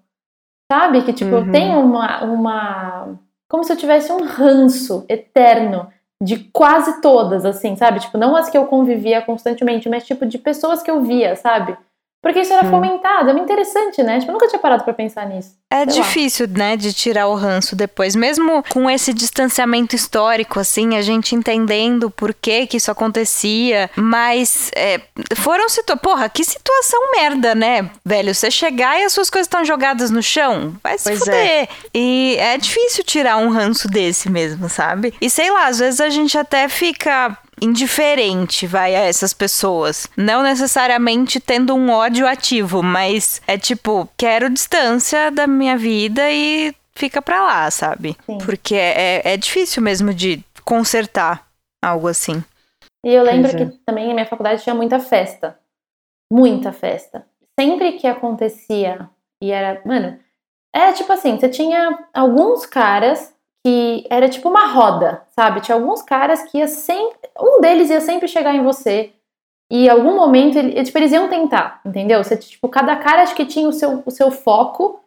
[0.71, 1.01] sabe?
[1.03, 1.45] Que, tipo, Uhum.
[1.47, 3.19] eu tenho uma, uma.
[3.49, 5.87] Como se eu tivesse um ranço eterno
[6.21, 7.99] de quase todas, assim, sabe?
[7.99, 11.77] Tipo, não as que eu convivia constantemente, mas, tipo, de pessoas que eu via, sabe?
[12.21, 12.69] Porque isso era Hum.
[12.71, 14.19] fomentado, é muito interessante, né?
[14.19, 15.57] Tipo, eu nunca tinha parado pra pensar nisso.
[15.71, 15.91] É Sei lá.
[16.07, 18.15] difícil, né, de tirar o ranço depois.
[18.15, 23.89] Mesmo com esse distanciamento histórico, assim, a gente entendendo por que que isso acontecia.
[23.95, 24.99] Mas é,
[25.37, 26.01] foram situações...
[26.01, 28.33] Porra, que situação merda, né, velho?
[28.35, 31.69] Você chegar e as suas coisas estão jogadas no chão, vai se Pois fuder.
[31.93, 35.13] E é difícil tirar um ranço desse mesmo, sabe?
[35.21, 40.07] E sei lá, às vezes a gente até fica indiferente, vai, a essas pessoas.
[40.15, 46.73] Não necessariamente tendo um ódio ativo, mas é tipo, quero distância da minha vida e
[46.95, 48.17] fica pra lá, sabe?
[48.25, 48.37] Sim.
[48.39, 51.47] Porque é, é difícil mesmo de consertar
[51.81, 52.43] algo assim.
[53.05, 53.55] E eu lembro é.
[53.55, 55.57] que também na minha faculdade tinha muita festa.
[56.31, 57.25] Muita festa.
[57.59, 59.09] Sempre que acontecia,
[59.41, 60.19] e era, mano,
[60.73, 63.33] é tipo assim, você tinha alguns caras
[63.65, 65.61] que era tipo uma roda, sabe?
[65.61, 69.11] Tinha alguns caras que ia sempre, um deles ia sempre chegar em você.
[69.71, 72.23] E em algum momento ele, tipo, eles iam tentar, entendeu?
[72.23, 74.99] Você, tipo, cada cara acho que tinha o seu, o seu foco,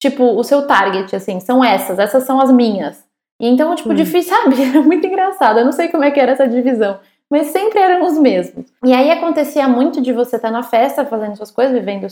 [0.00, 3.04] tipo, o seu target, assim, são essas, essas são as minhas.
[3.40, 3.94] E então, tipo, Hum.
[3.94, 4.62] difícil, sabe?
[4.62, 5.58] Era muito engraçado.
[5.58, 6.98] Eu não sei como é que era essa divisão
[7.32, 8.66] mas sempre eram os mesmos.
[8.84, 12.10] E aí acontecia muito de você estar na festa, fazendo suas coisas, vivendo o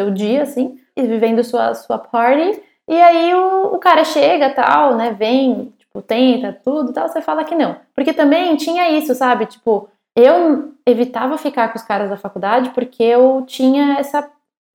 [0.00, 2.58] seu dia, assim, e vivendo sua, sua party,
[2.88, 7.44] e aí o, o cara chega, tal, né, vem, tipo, tenta tudo, tal, você fala
[7.44, 7.76] que não.
[7.94, 13.02] Porque também tinha isso, sabe, tipo, eu evitava ficar com os caras da faculdade porque
[13.02, 14.28] eu tinha essa,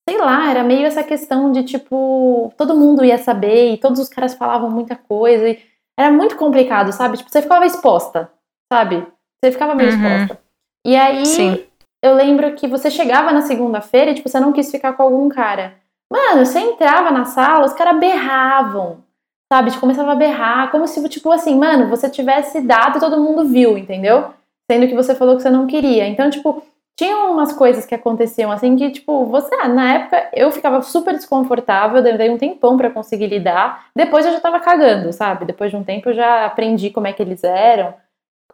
[0.08, 4.10] sei lá, era meio essa questão de, tipo, todo mundo ia saber, e todos os
[4.10, 5.60] caras falavam muita coisa, e
[6.00, 8.32] era muito complicado, sabe, tipo, você ficava exposta,
[8.72, 9.06] sabe,
[9.44, 9.96] você ficava meio Uhum.
[9.96, 10.40] exposta.
[10.86, 11.66] E aí, Sim.
[12.04, 15.28] eu lembro que você chegava na segunda-feira e, tipo, você não quis ficar com algum
[15.28, 15.76] cara.
[16.12, 19.04] Mano, você entrava na sala, os caras berravam,
[19.52, 19.70] sabe?
[19.70, 23.46] Tipo, começava a berrar, como se, tipo, assim, mano, você tivesse dado e todo mundo
[23.46, 24.32] viu, entendeu?
[24.70, 26.08] Sendo que você falou que você não queria.
[26.08, 26.62] Então, tipo,
[26.98, 32.02] tinha umas coisas que aconteciam assim que, tipo, você, na época eu ficava super desconfortável,
[32.02, 33.88] demorei um tempão pra conseguir lidar.
[33.96, 35.46] Depois eu já tava cagando, sabe?
[35.46, 37.94] Depois de um tempo eu já aprendi como é que eles eram,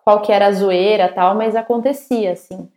[0.03, 2.69] qual que era a zoeira tal, mas acontecia, assim.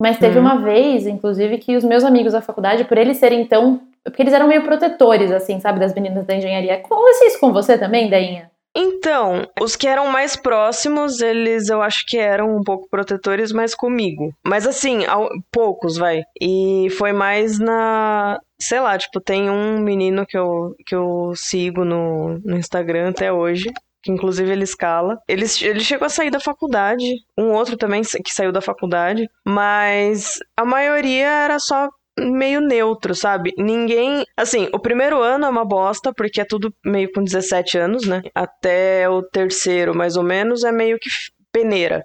[0.00, 0.44] Mas teve Uhum.
[0.46, 3.80] uma vez, inclusive, que os meus amigos da faculdade, por eles serem tão.
[4.02, 6.74] Porque eles eram meio protetores, assim, sabe, das meninas da engenharia.
[6.76, 8.50] Acontece isso com você também, Dainha?
[8.74, 13.74] Então, os que eram mais próximos, eles eu acho que eram um pouco protetores, mas
[13.74, 14.32] comigo.
[14.46, 16.22] Mas assim, ao- poucos, vai.
[16.40, 18.38] E foi mais na.
[18.58, 23.32] Sei lá, tipo, tem um menino que eu, que eu sigo no, no Instagram até
[23.32, 23.70] hoje.
[24.02, 25.18] Que inclusive ele escala.
[25.28, 27.04] Ele, ele chegou a sair da faculdade.
[27.36, 29.28] Um outro também que saiu da faculdade.
[29.44, 33.52] Mas a maioria era só meio neutro, sabe?
[33.56, 34.24] Ninguém.
[34.36, 38.22] Assim, o primeiro ano é uma bosta, porque é tudo meio com 17 anos, né?
[38.34, 41.08] Até o terceiro, mais ou menos, é meio que
[41.52, 42.04] peneira.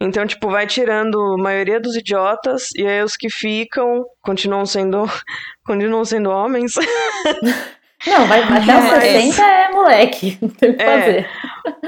[0.00, 5.04] Então, tipo, vai tirando a maioria dos idiotas, e aí os que ficam continuam sendo.
[5.64, 6.72] continuam sendo homens.
[8.06, 10.86] Não, vai até os Mas- 60 é moleque, não tem o que É.
[11.00, 11.30] fazer.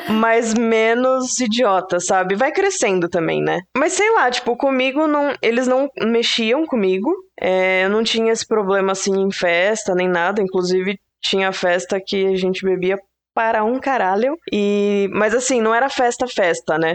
[0.08, 2.34] mas menos idiotas, sabe?
[2.36, 3.60] Vai crescendo também, né?
[3.76, 7.10] Mas sei lá, tipo, comigo não, eles não mexiam comigo.
[7.40, 10.40] É, eu não tinha esse problema assim em festa nem nada.
[10.40, 12.96] Inclusive tinha festa que a gente bebia
[13.34, 14.36] para um caralho.
[14.52, 16.94] E mas assim, não era festa festa, né?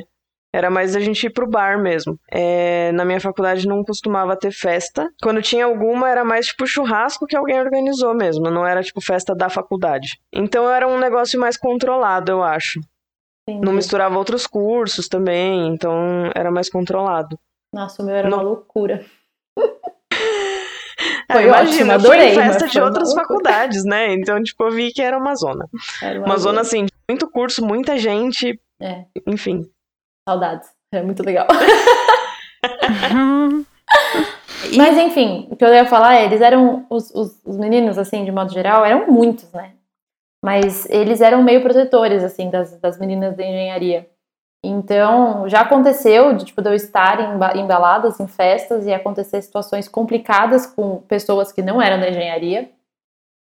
[0.54, 2.18] Era mais a gente ir pro bar mesmo.
[2.32, 5.08] É, na minha faculdade não costumava ter festa.
[5.22, 8.50] Quando tinha alguma, era mais tipo churrasco que alguém organizou mesmo.
[8.50, 10.20] Não era tipo festa da faculdade.
[10.34, 12.80] Então era um negócio mais controlado, eu acho.
[13.48, 13.64] Entendi.
[13.66, 17.38] Não misturava outros cursos também, então era mais controlado.
[17.74, 19.06] Nossa, o meu era Não- uma loucura.
[21.30, 24.14] Ah, Foi imagina, ótimo, fui adorei, em festa de uma outras faculdades, né?
[24.14, 25.68] Então, tipo, eu vi que era uma zona.
[26.02, 26.62] Era Uma zona, loucura.
[26.62, 29.62] assim, muito curso, muita gente, É, enfim.
[30.30, 30.70] Saudades.
[30.94, 31.48] É muito legal.
[33.14, 33.66] Uhum.
[34.76, 38.24] Mas enfim, o que eu ia falar é, eles eram, os, os, os meninos, assim,
[38.24, 39.74] de modo geral, eram muitos, né?
[40.44, 44.08] Mas eles eram meio protetores, assim, das, das meninas da engenharia.
[44.64, 49.42] Então, já aconteceu de, tipo, de eu estar em, em baladas, em festas, e acontecer
[49.42, 52.70] situações complicadas com pessoas que não eram da engenharia.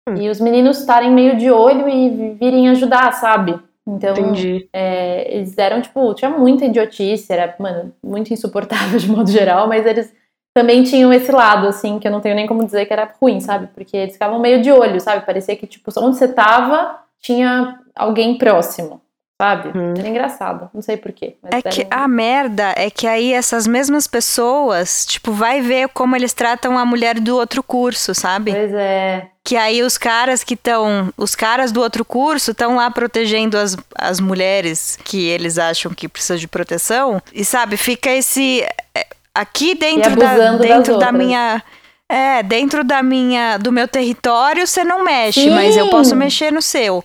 [0.08, 0.16] Hum.
[0.16, 3.60] E os meninos estarem meio de olho e virem ajudar, sabe?
[3.88, 4.34] Então,
[4.74, 9.86] é, eles eram, tipo, tinha muita idiotice, era, mano, muito insuportável de modo geral, mas
[9.86, 10.14] eles
[10.54, 13.40] também tinham esse lado, assim, que eu não tenho nem como dizer que era ruim,
[13.40, 13.68] sabe?
[13.74, 15.26] Porque eles ficavam meio de olho, sabe?
[15.26, 19.00] Parecia que, tipo, onde você tava, tinha alguém próximo,
[19.42, 19.70] sabe?
[19.78, 19.94] Hum.
[19.98, 21.36] Era engraçado, não sei porquê.
[21.52, 26.34] É que a merda é que aí essas mesmas pessoas, tipo, vai ver como eles
[26.34, 28.52] tratam a mulher do outro curso, sabe?
[28.52, 31.14] Pois é, Que aí os caras que estão.
[31.16, 36.08] Os caras do outro curso estão lá protegendo as, as mulheres que eles acham que
[36.08, 37.22] precisam de proteção.
[37.32, 38.62] E sabe, fica esse.
[38.96, 41.14] é, Aqui dentro da, dentro da outras.
[41.14, 41.64] minha.
[42.10, 45.50] É, dentro da minha, do meu território você não mexe, Sim.
[45.50, 47.04] mas eu posso mexer no seu.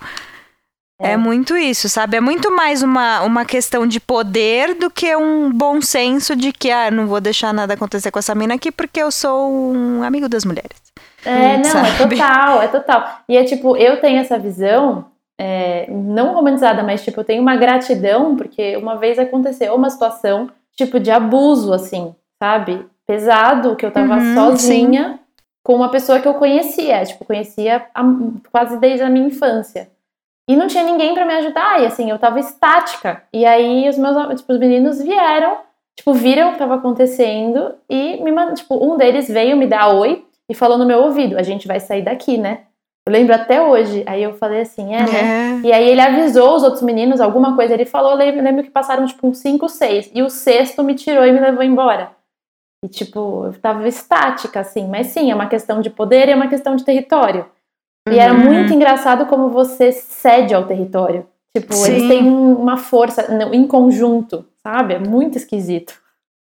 [1.03, 1.13] É.
[1.13, 1.17] É.
[1.17, 2.17] muito isso, sabe?
[2.17, 6.71] É muito mais uma, uma questão de poder do que um bom senso de que,
[6.71, 10.29] ah, não vou deixar nada acontecer com essa mina aqui porque eu sou um amigo
[10.29, 10.81] das mulheres.
[11.25, 12.17] É, não, é sabe?
[12.17, 13.19] total, é total.
[13.29, 15.05] E é tipo, eu tenho essa visão,
[15.39, 20.51] é, não romantizada, mas tipo, eu tenho uma gratidão, porque uma vez aconteceu uma situação
[20.77, 22.85] tipo de abuso, assim, sabe?
[23.07, 25.19] Pesado, que eu tava Uhum, sozinha
[25.63, 28.03] com uma pessoa que eu conhecia, tipo, conhecia há-
[28.51, 29.89] quase desde a minha infância.
[30.49, 33.23] E não tinha ninguém pra me ajudar, e assim, eu tava estática.
[33.33, 35.59] E aí os meus tipo, os meninos vieram,
[35.97, 39.95] tipo, viram o que tava acontecendo e me mandaram, tipo, um deles veio me dar
[39.95, 42.61] oi e falou no meu ouvido: "A gente vai sair daqui, né?"
[43.07, 44.05] Eu lembro até hoje.
[44.07, 45.67] Aí eu falei assim: "É, né?" É.
[45.69, 48.71] E aí ele avisou os outros meninos alguma coisa, ele falou, eu lembro, lembro que
[48.71, 52.11] passaram tipo uns 5, 6, e o sexto me tirou e me levou embora.
[52.85, 56.35] E tipo, eu tava estática assim, mas sim, é uma questão de poder e é
[56.35, 57.47] uma questão de território.
[58.11, 58.41] E era Uhum.
[58.45, 61.27] muito engraçado como você cede ao território.
[61.57, 62.09] Tipo, eles Sim.
[62.09, 64.95] têm uma força no- em conjunto, sabe?
[64.95, 65.95] É muito esquisito.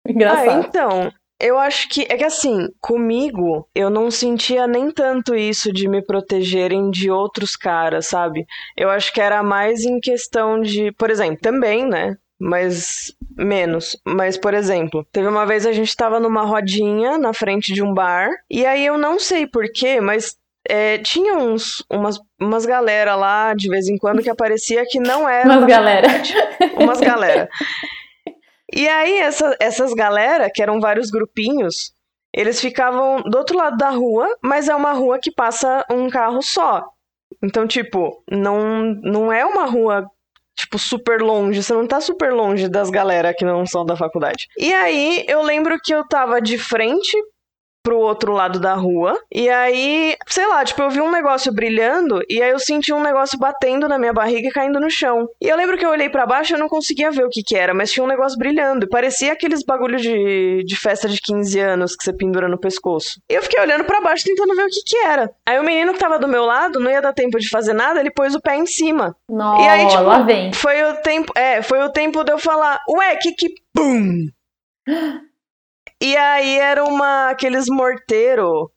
[0.09, 0.66] Ah, Engraçado.
[0.68, 5.88] então, eu acho que é que assim, comigo, eu não sentia nem tanto isso de
[5.88, 8.46] me protegerem de outros caras, sabe?
[8.76, 12.16] Eu acho que era mais em questão de, por exemplo, também, né?
[12.40, 13.98] Mas menos.
[14.06, 17.92] Mas, por exemplo, teve uma vez a gente tava numa rodinha na frente de um
[17.92, 20.37] bar, e aí eu não sei porquê, mas
[20.68, 25.29] é, tinha uns, umas, umas galera lá de vez em quando que aparecia que não
[25.29, 26.09] era Mas da galera,
[26.79, 27.48] umas galera.
[28.72, 31.92] E aí, essa- essas galera, que eram vários grupinhos,
[32.35, 36.42] eles ficavam do outro lado da rua, mas é uma rua que passa um carro
[36.42, 36.83] só.
[37.42, 40.05] Então, tipo, não, não é uma rua,
[40.57, 41.62] tipo, super longe.
[41.62, 44.46] Você não tá super longe das galera que não são da faculdade.
[44.59, 47.16] E aí, eu lembro que eu tava de frente
[47.87, 49.16] pro outro lado da rua.
[49.33, 53.01] E aí, sei lá, tipo, eu vi um negócio brilhando e aí eu senti um
[53.01, 55.29] negócio batendo na minha barriga e caindo no chão.
[55.40, 57.44] E eu lembro que eu olhei pra baixo e eu não conseguia ver o que
[57.44, 58.88] que era, mas tinha um negócio brilhando.
[58.88, 63.20] Parecia aqueles bagulho de, de festa de 15 anos que você pendura no pescoço.
[63.31, 65.31] E eu fiquei olhando pra baixo tentando ver o que que era.
[65.46, 68.01] Aí o menino que tava do meu lado, não ia dar tempo de fazer nada,
[68.01, 69.14] ele pôs o pé em cima.
[69.31, 70.53] Nossa, E aí, tipo, lá vem.
[70.53, 74.27] Foi o tempo, é, foi o tempo de eu falar, ué, que que bum?
[76.02, 78.70] E aí era uma aqueles morteiro.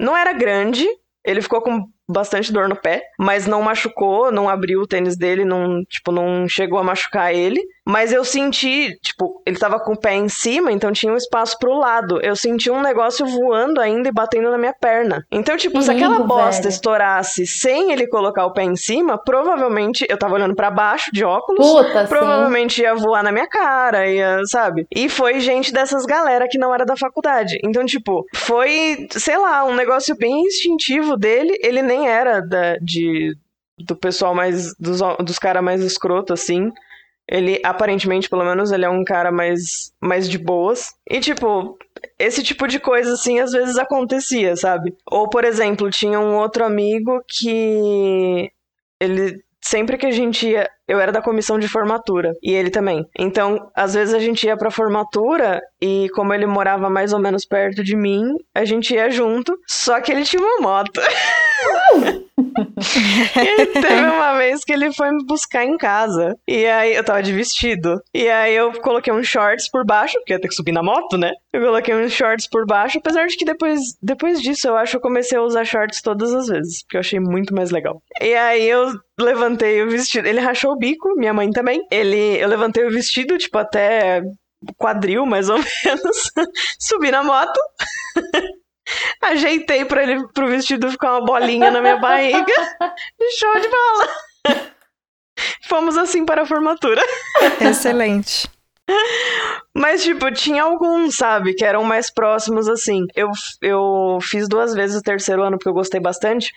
[0.00, 0.86] Não era grande,
[1.24, 5.44] ele ficou com bastante dor no pé, mas não machucou, não abriu o tênis dele,
[5.44, 7.60] não, tipo, não chegou a machucar ele.
[7.86, 11.58] Mas eu senti, tipo, ele tava com o pé em cima, então tinha um espaço
[11.58, 12.20] pro lado.
[12.22, 15.24] Eu senti um negócio voando ainda e batendo na minha perna.
[15.30, 16.68] Então, tipo, se aquela bosta velho.
[16.68, 21.24] estourasse sem ele colocar o pé em cima, provavelmente eu tava olhando pra baixo de
[21.24, 21.66] óculos.
[21.66, 22.08] Puta, sim.
[22.08, 24.86] Provavelmente ia voar na minha cara, ia, sabe?
[24.94, 27.58] E foi gente dessas galera que não era da faculdade.
[27.64, 31.58] Então, tipo, foi, sei lá, um negócio bem instintivo dele.
[31.62, 33.34] Ele nem era da, de,
[33.78, 34.74] do pessoal mais.
[34.78, 36.70] dos, dos caras mais escroto, assim.
[37.30, 40.88] Ele, aparentemente, pelo menos, ele é um cara mais, mais de boas.
[41.08, 41.78] E, tipo,
[42.18, 44.92] esse tipo de coisa, assim, às vezes acontecia, sabe?
[45.08, 48.50] Ou, por exemplo, tinha um outro amigo que.
[48.98, 49.40] Ele.
[49.62, 50.68] Sempre que a gente ia.
[50.88, 52.32] Eu era da comissão de formatura.
[52.42, 53.06] E ele também.
[53.16, 55.60] Então, às vezes a gente ia pra formatura.
[55.80, 59.56] E como ele morava mais ou menos perto de mim, a gente ia junto.
[59.68, 61.00] Só que ele tinha uma moto.
[62.80, 66.36] E teve uma vez que ele foi me buscar em casa.
[66.46, 68.00] E aí eu tava de vestido.
[68.14, 71.16] E aí eu coloquei uns shorts por baixo, porque ia ter que subir na moto,
[71.16, 71.30] né?
[71.52, 74.96] Eu coloquei uns shorts por baixo, apesar de que depois, depois disso eu acho que
[74.96, 78.02] eu comecei a usar shorts todas as vezes, porque eu achei muito mais legal.
[78.20, 80.26] E aí eu levantei o vestido.
[80.26, 81.80] Ele rachou o bico, minha mãe também.
[81.90, 84.22] Ele, eu levantei o vestido, tipo, até
[84.76, 86.32] quadril, mais ou menos.
[86.78, 87.60] Subi na moto.
[89.22, 92.44] Ajeitei pra ele pro vestido ficar uma bolinha na minha barriga.
[93.38, 94.08] Show de bola.
[95.62, 97.02] Fomos assim para a formatura.
[97.60, 98.48] Excelente.
[99.72, 103.06] Mas, tipo, tinha alguns, sabe, que eram mais próximos, assim.
[103.14, 103.30] Eu,
[103.62, 106.50] eu fiz duas vezes o terceiro ano porque eu gostei bastante.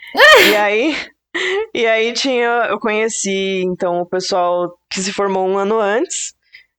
[0.49, 0.97] e aí.
[1.73, 2.67] E aí tinha.
[2.69, 6.33] Eu conheci, então, o pessoal que se formou um ano antes.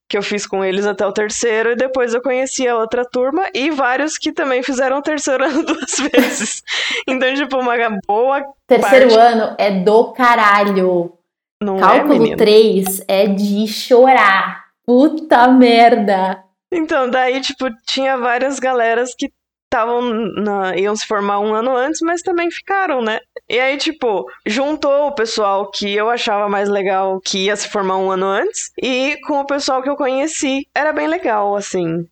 [0.07, 3.43] Que eu fiz com eles até o terceiro, e depois eu conheci a outra turma,
[3.55, 6.63] e vários que também fizeram o terceiro ano duas vezes.
[7.07, 7.73] Então, tipo, uma
[8.07, 11.13] boa Terceiro parte- ano é do caralho.
[11.61, 12.37] não é, Cálculo menino?
[12.37, 14.65] 3 é de chorar.
[14.85, 16.43] Puta merda.
[16.71, 19.31] Então, daí, tipo, tinha várias galeras que
[19.75, 23.19] estavam na- iam se formar um ano antes, mas também ficaram, né?
[23.49, 27.97] E aí, tipo, juntou o pessoal que eu achava mais legal que ia se formar
[27.97, 30.65] um ano antes e com o pessoal que eu conheci.
[30.73, 32.07] Era bem legal, assim.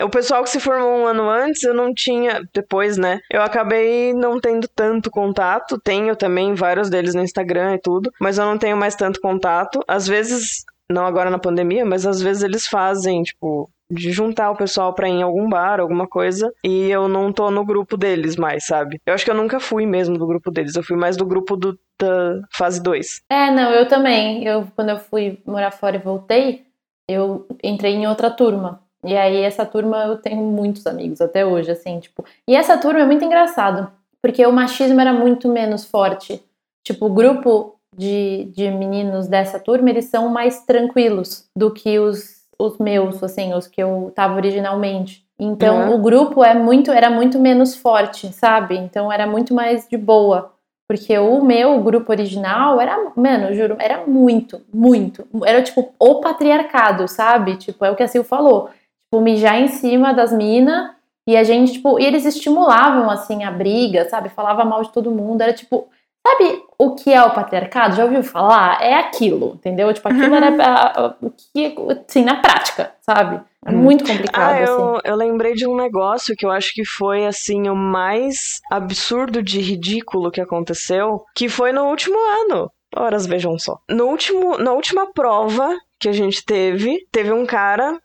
[0.00, 2.42] O pessoal que se formou um ano antes, eu não tinha.
[2.52, 3.20] Depois, né?
[3.30, 5.78] Eu acabei não tendo tanto contato.
[5.78, 9.80] Tenho também vários deles no Instagram e tudo, mas eu não tenho mais tanto contato.
[9.86, 14.56] Às vezes, não agora na pandemia, mas às vezes eles fazem, tipo, de juntar o
[14.56, 18.36] pessoal pra ir em algum bar, alguma coisa, e eu não tô no grupo deles
[18.36, 19.00] mais, sabe?
[19.04, 21.56] Eu acho que eu nunca fui mesmo do grupo deles, eu fui mais do grupo
[21.56, 23.22] do, da fase 2.
[23.30, 24.44] É, não, eu também.
[24.44, 26.64] Eu, quando eu fui morar fora e voltei,
[27.08, 28.80] eu entrei em outra turma.
[29.04, 32.24] E aí essa turma eu tenho muitos amigos até hoje, assim, tipo.
[32.48, 33.90] E essa turma é muito engraçado,
[34.22, 36.42] porque o machismo era muito menos forte.
[36.84, 42.41] Tipo, o grupo de, de meninos dessa turma, eles são mais tranquilos do que os,
[42.58, 45.24] os meus, assim, os que eu tava originalmente.
[45.38, 45.94] Então, uhum.
[45.94, 48.76] o grupo é muito, era muito menos forte, sabe?
[48.76, 50.52] Então, era muito mais de boa.
[50.88, 55.26] Porque o meu grupo original era, mano, juro, era muito, muito.
[55.44, 57.56] Era tipo o patriarcado, sabe?
[57.56, 58.68] Tipo, é o que a Sil falou.
[59.04, 60.90] Tipo, mijar em cima das minas
[61.26, 64.28] e a gente, tipo, e eles estimulavam assim a briga, sabe?
[64.28, 65.40] Falava mal de todo mundo.
[65.40, 65.88] Era tipo,
[66.24, 67.94] Sabe o que é o patriarcado?
[67.94, 68.82] Já ouviu falar?
[68.82, 69.92] É aquilo, entendeu?
[69.94, 70.34] Tipo, aquilo uhum.
[70.34, 73.40] era o que, assim, na prática, sabe?
[73.64, 73.78] É uhum.
[73.78, 74.52] muito complicado.
[74.52, 75.00] Ah, eu, assim.
[75.04, 79.60] eu lembrei de um negócio que eu acho que foi, assim, o mais absurdo de
[79.60, 82.68] ridículo que aconteceu, que foi no último ano.
[82.96, 83.78] Horas, vejam só.
[83.88, 87.96] No último, na última prova que a gente teve, teve um cara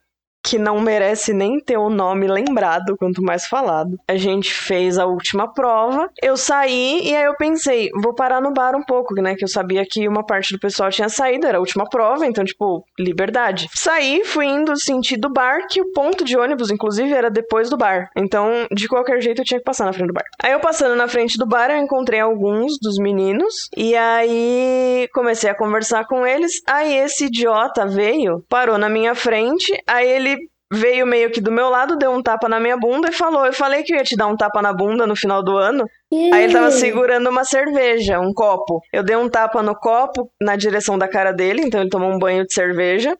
[0.48, 4.00] que não merece nem ter o nome lembrado, quanto mais falado.
[4.08, 8.54] A gente fez a última prova, eu saí e aí eu pensei, vou parar no
[8.54, 9.36] bar um pouco, né?
[9.36, 12.46] Que eu sabia que uma parte do pessoal tinha saído, era a última prova, então,
[12.46, 13.68] tipo, liberdade.
[13.74, 18.10] Saí, fui indo sentido bar, que o ponto de ônibus, inclusive, era depois do bar.
[18.16, 20.24] Então, de qualquer jeito, eu tinha que passar na frente do bar.
[20.42, 25.50] Aí eu passando na frente do bar, eu encontrei alguns dos meninos, e aí comecei
[25.50, 26.62] a conversar com eles.
[26.66, 30.37] Aí esse idiota veio, parou na minha frente, aí ele
[30.72, 33.54] veio meio que do meu lado, deu um tapa na minha bunda e falou: Eu
[33.54, 35.90] falei que eu ia te dar um tapa na bunda no final do ano.
[36.12, 38.82] Aí ele tava segurando uma cerveja, um copo.
[38.94, 42.18] Eu dei um tapa no copo na direção da cara dele, então ele tomou um
[42.18, 43.18] banho de cerveja.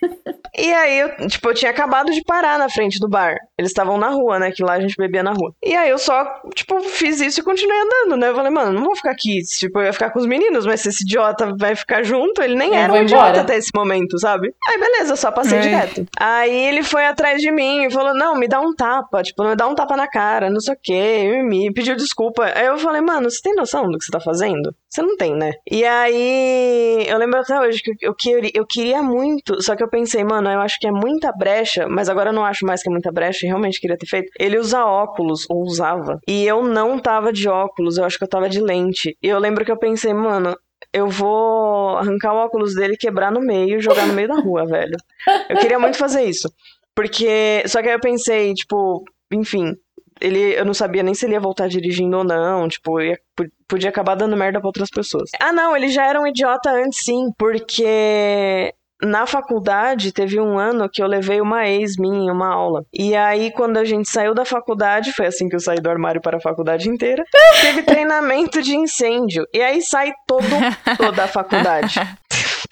[0.56, 3.36] e aí, eu, tipo, eu tinha acabado de parar na frente do bar.
[3.58, 4.50] Eles estavam na rua, né?
[4.50, 5.52] Que lá a gente bebia na rua.
[5.62, 8.30] E aí eu só, tipo, fiz isso e continuei andando, né?
[8.30, 9.40] Eu falei, mano, não vou ficar aqui.
[9.42, 12.54] Tipo, eu ia ficar com os meninos, mas se esse idiota vai ficar junto, ele
[12.54, 13.40] nem eu era um idiota embora.
[13.42, 14.54] até esse momento, sabe?
[14.68, 15.60] Aí beleza, eu só passei é.
[15.60, 16.06] direto.
[16.18, 19.54] Aí ele foi atrás de mim e falou: não, me dá um tapa, tipo, me
[19.54, 22.21] dá um tapa na cara, não sei o quê, me pediu desculpa.
[22.54, 24.74] Aí eu falei, mano, você tem noção do que você tá fazendo?
[24.88, 25.52] Você não tem, né?
[25.70, 29.88] E aí, eu lembro até hoje que eu, queria, eu queria muito, só que eu
[29.88, 32.88] pensei, mano, eu acho que é muita brecha, mas agora eu não acho mais que
[32.88, 34.30] é muita brecha, realmente queria ter feito.
[34.38, 36.18] Ele usa óculos, ou usava.
[36.28, 39.16] E eu não tava de óculos, eu acho que eu tava de lente.
[39.22, 40.56] E eu lembro que eu pensei, mano,
[40.92, 44.66] eu vou arrancar o óculos dele, quebrar no meio e jogar no meio da rua,
[44.66, 44.96] velho.
[45.48, 46.52] Eu queria muito fazer isso.
[46.94, 47.62] Porque.
[47.66, 49.74] Só que aí eu pensei, tipo, enfim,
[50.22, 53.18] ele, eu não sabia nem se ele ia voltar dirigindo ou não, tipo, ia,
[53.68, 55.30] podia acabar dando merda pra outras pessoas.
[55.40, 60.88] Ah, não, ele já era um idiota antes, sim, porque na faculdade, teve um ano
[60.88, 62.84] que eu levei uma ex minha em uma aula.
[62.92, 66.20] E aí, quando a gente saiu da faculdade, foi assim que eu saí do armário
[66.20, 67.24] para a faculdade inteira,
[67.60, 69.44] teve treinamento de incêndio.
[69.52, 70.46] E aí sai todo,
[70.96, 71.94] toda a faculdade.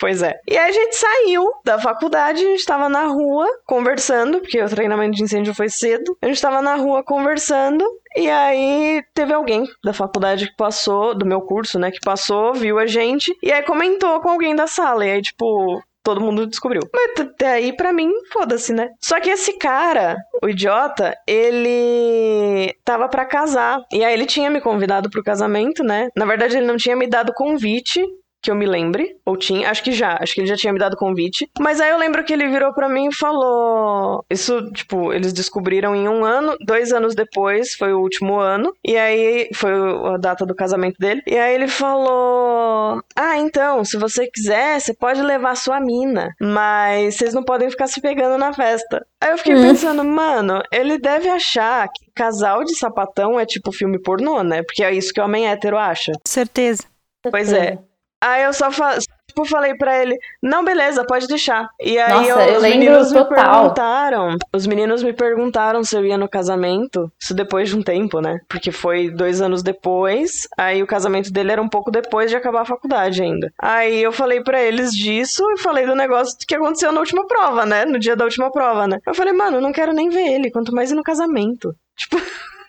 [0.00, 0.40] Pois é.
[0.48, 4.68] E aí a gente saiu da faculdade, a gente tava na rua conversando, porque o
[4.68, 6.16] treinamento de incêndio foi cedo.
[6.22, 7.84] A gente tava na rua conversando,
[8.16, 12.78] e aí teve alguém da faculdade que passou, do meu curso, né, que passou, viu
[12.78, 15.04] a gente, e aí comentou com alguém da sala.
[15.04, 16.82] E aí, tipo, todo mundo descobriu.
[16.92, 18.88] Mas até aí, pra mim, foda-se, né?
[19.00, 23.80] Só que esse cara, o idiota, ele tava para casar.
[23.92, 26.08] E aí ele tinha me convidado pro casamento, né?
[26.16, 28.02] Na verdade, ele não tinha me dado convite
[28.42, 30.78] que eu me lembre, ou tinha, acho que já, acho que ele já tinha me
[30.78, 31.48] dado convite.
[31.58, 35.94] Mas aí eu lembro que ele virou para mim e falou: Isso, tipo, eles descobriram
[35.94, 39.72] em um ano, dois anos depois, foi o último ano, e aí foi
[40.14, 41.22] a data do casamento dele.
[41.26, 47.16] E aí ele falou: Ah, então, se você quiser, você pode levar sua mina, mas
[47.16, 49.04] vocês não podem ficar se pegando na festa.
[49.20, 49.62] Aí eu fiquei hum.
[49.62, 54.62] pensando, mano, ele deve achar que casal de sapatão é tipo filme pornô, né?
[54.62, 56.12] Porque é isso que o homem hétero acha.
[56.26, 56.84] Certeza.
[57.30, 57.78] Pois é.
[58.22, 58.98] Aí eu só fa
[59.30, 61.68] tipo, falei pra ele, não, beleza, pode deixar.
[61.80, 63.30] E aí Nossa, eu, eu os meninos total.
[63.30, 64.36] me perguntaram.
[64.52, 67.10] Os meninos me perguntaram se eu ia no casamento.
[67.20, 68.40] Isso depois de um tempo, né?
[68.48, 70.48] Porque foi dois anos depois.
[70.58, 73.52] Aí o casamento dele era um pouco depois de acabar a faculdade ainda.
[73.58, 77.64] Aí eu falei para eles disso e falei do negócio que aconteceu na última prova,
[77.64, 77.84] né?
[77.84, 78.98] No dia da última prova, né?
[79.06, 81.74] Eu falei, mano, eu não quero nem ver ele, quanto mais ir no casamento.
[81.96, 82.16] Tipo.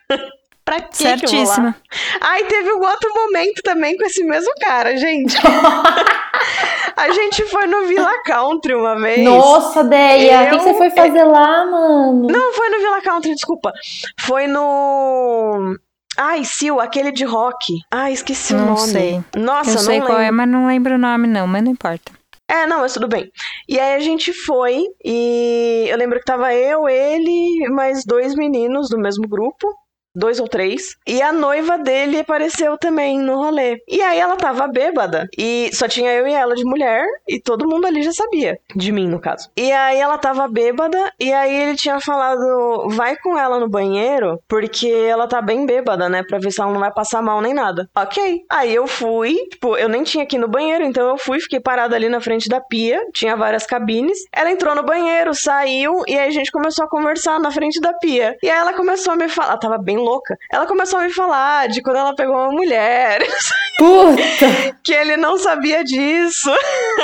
[0.72, 1.76] Pra que Certíssima.
[2.22, 5.36] Aí teve um outro momento também com esse mesmo cara, gente.
[6.96, 9.22] a gente foi no Villa Country uma vez.
[9.22, 10.48] Nossa, Deia, eu...
[10.48, 12.26] o que, você foi fazer lá, mano?
[12.30, 13.74] Não, foi no Villa Country, desculpa.
[14.22, 15.76] Foi no.
[16.18, 17.78] Ai, Sil, aquele de rock.
[17.92, 18.92] Ai, esqueci não o nome.
[18.94, 19.22] Sei.
[19.36, 20.08] Nossa, eu não sei lembro.
[20.08, 22.14] qual é, mas não lembro o nome, não, mas não importa.
[22.50, 23.30] É, não, mas tudo bem.
[23.68, 28.88] E aí a gente foi, e eu lembro que tava eu, ele, mais dois meninos
[28.90, 29.68] do mesmo grupo.
[30.16, 30.96] Dois ou três.
[31.08, 33.82] E a noiva dele apareceu também no rolê.
[33.88, 35.28] E aí ela tava bêbada.
[35.38, 37.06] E só tinha eu e ela de mulher.
[37.28, 38.60] E todo mundo ali já sabia.
[38.76, 39.50] De mim, no caso.
[39.56, 41.12] E aí ela tava bêbada.
[41.20, 44.40] E aí ele tinha falado: vai com ela no banheiro.
[44.48, 46.24] Porque ela tá bem bêbada, né?
[46.24, 47.90] Pra ver se ela não vai passar mal nem nada.
[47.96, 48.42] Ok.
[48.50, 49.36] Aí eu fui.
[49.52, 50.84] Tipo, eu nem tinha aqui no banheiro.
[50.84, 53.02] Então eu fui, fiquei parada ali na frente da pia.
[53.14, 54.20] Tinha várias cabines.
[54.34, 56.02] Ela entrou no banheiro, saiu.
[56.08, 58.36] E aí a gente começou a conversar na frente da pia.
[58.44, 59.52] E aí ela começou a me falar.
[59.52, 60.38] Ela tava bem louca.
[60.52, 63.26] Ela começou a me falar de quando ela pegou uma mulher.
[63.78, 64.78] Puta!
[64.84, 66.52] que ele não sabia disso.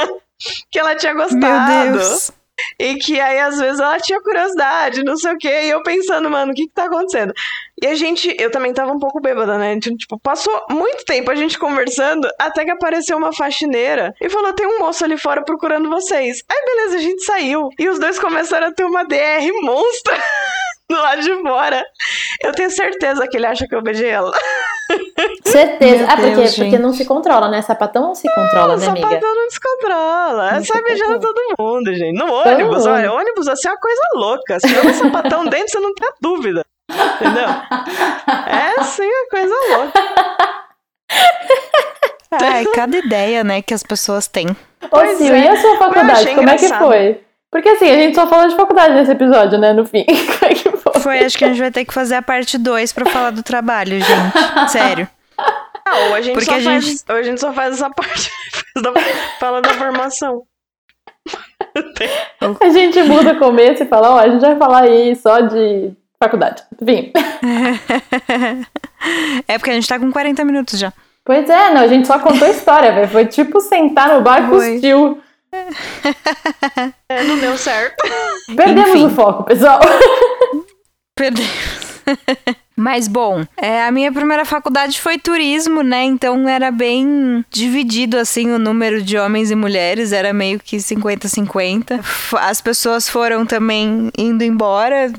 [0.70, 1.40] que ela tinha gostado.
[1.40, 2.32] Meu Deus.
[2.80, 5.64] E que aí, às vezes, ela tinha curiosidade, não sei o quê.
[5.66, 7.34] E eu pensando, mano, o que que tá acontecendo?
[7.82, 9.74] E a gente, eu também tava um pouco bêbada, né?
[9.74, 14.54] Então, tipo, passou muito tempo a gente conversando, até que apareceu uma faxineira e falou:
[14.54, 16.44] tem um moço ali fora procurando vocês.
[16.50, 17.70] Aí, beleza, a gente saiu.
[17.78, 20.18] E os dois começaram a ter uma DR monstra.
[20.90, 21.86] do lado de fora.
[22.42, 24.32] Eu tenho certeza que ele acha que eu beijei ela.
[25.44, 25.98] Certeza.
[25.98, 27.62] Meu ah, porque, Deus, porque não se controla, né?
[27.62, 29.08] Sapatão não se controla, o né, amiga?
[29.08, 30.50] sapatão não descontrola.
[30.50, 31.34] É Não sai se beijando controla.
[31.36, 32.18] todo mundo, gente.
[32.18, 32.90] No Todo ônibus, mundo.
[32.90, 34.60] olha, ônibus assim é uma coisa louca.
[34.60, 36.66] Se tiver um sapatão dentro, você não tem dúvida.
[36.90, 37.50] Entendeu?
[38.48, 40.00] É sim, uma coisa louca.
[42.32, 44.48] Ai, cada ideia, né, que as pessoas têm.
[44.92, 45.40] Ô, Sil, é.
[45.40, 46.36] e a sua faculdade?
[46.36, 46.88] Como é que engraçado.
[46.88, 47.22] foi?
[47.52, 49.74] Porque assim, a gente só falou de faculdade nesse episódio, né?
[49.74, 50.06] No fim.
[50.40, 50.77] Como é que
[51.08, 51.26] foi?
[51.26, 54.00] Acho que a gente vai ter que fazer a parte 2 pra falar do trabalho,
[54.00, 54.72] gente.
[54.72, 55.08] Sério.
[55.38, 57.90] Ah, ou a gente, Porque só a faz, gente- ou a gente só faz essa
[57.90, 58.30] parte
[58.82, 58.94] da-
[59.40, 60.44] fala da formação.
[62.62, 65.92] A gente muda o começo e fala, ó, a gente vai falar aí só de
[66.22, 66.64] faculdade.
[66.82, 67.12] Enfim.
[69.48, 70.92] É porque a gente tá com 40 minutos já.
[71.24, 73.08] Pois é, não, a gente só contou história, velho.
[73.08, 75.22] Foi tipo sentar no bar com os tio.
[77.10, 77.96] É, não deu certo.
[78.56, 79.06] Perdemos Enfim.
[79.06, 79.80] o foco, pessoal.
[81.18, 81.88] Perdemos.
[82.80, 86.04] Mas bom, é, a minha primeira faculdade foi turismo, né?
[86.04, 92.00] Então era bem dividido assim o número de homens e mulheres, era meio que 50-50.
[92.00, 95.12] F- As pessoas foram também indo embora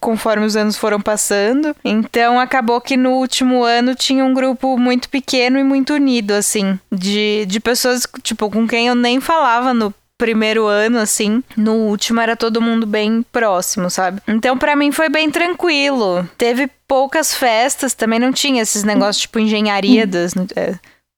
[0.00, 1.74] conforme os anos foram passando.
[1.84, 6.78] Então acabou que no último ano tinha um grupo muito pequeno e muito unido, assim,
[6.90, 11.42] de, de pessoas, tipo, com quem eu nem falava no primeiro ano, assim.
[11.56, 14.20] No último era todo mundo bem próximo, sabe?
[14.26, 16.28] Então pra mim foi bem tranquilo.
[16.36, 20.74] Teve poucas festas, também não tinha esses negócios tipo engenhariadas, é,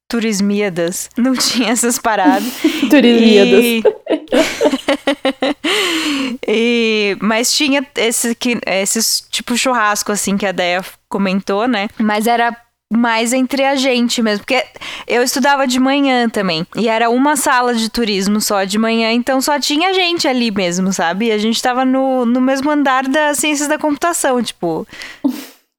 [0.09, 1.09] turismiadas.
[1.17, 2.49] Não tinha essas paradas.
[2.91, 3.65] Turismiadas.
[3.65, 3.83] E...
[6.47, 11.89] E- Mas tinha esse que, esses tipo churrasco, assim, que a Deia comentou, né?
[11.99, 12.55] Mas era
[12.93, 14.41] mais entre a gente mesmo.
[14.45, 14.65] Porque
[15.07, 16.67] eu estudava de manhã também.
[16.77, 20.93] E era uma sala de turismo só de manhã, então só tinha gente ali mesmo,
[20.93, 21.27] sabe?
[21.27, 24.87] E a gente tava no, no mesmo andar das ciências da computação, tipo.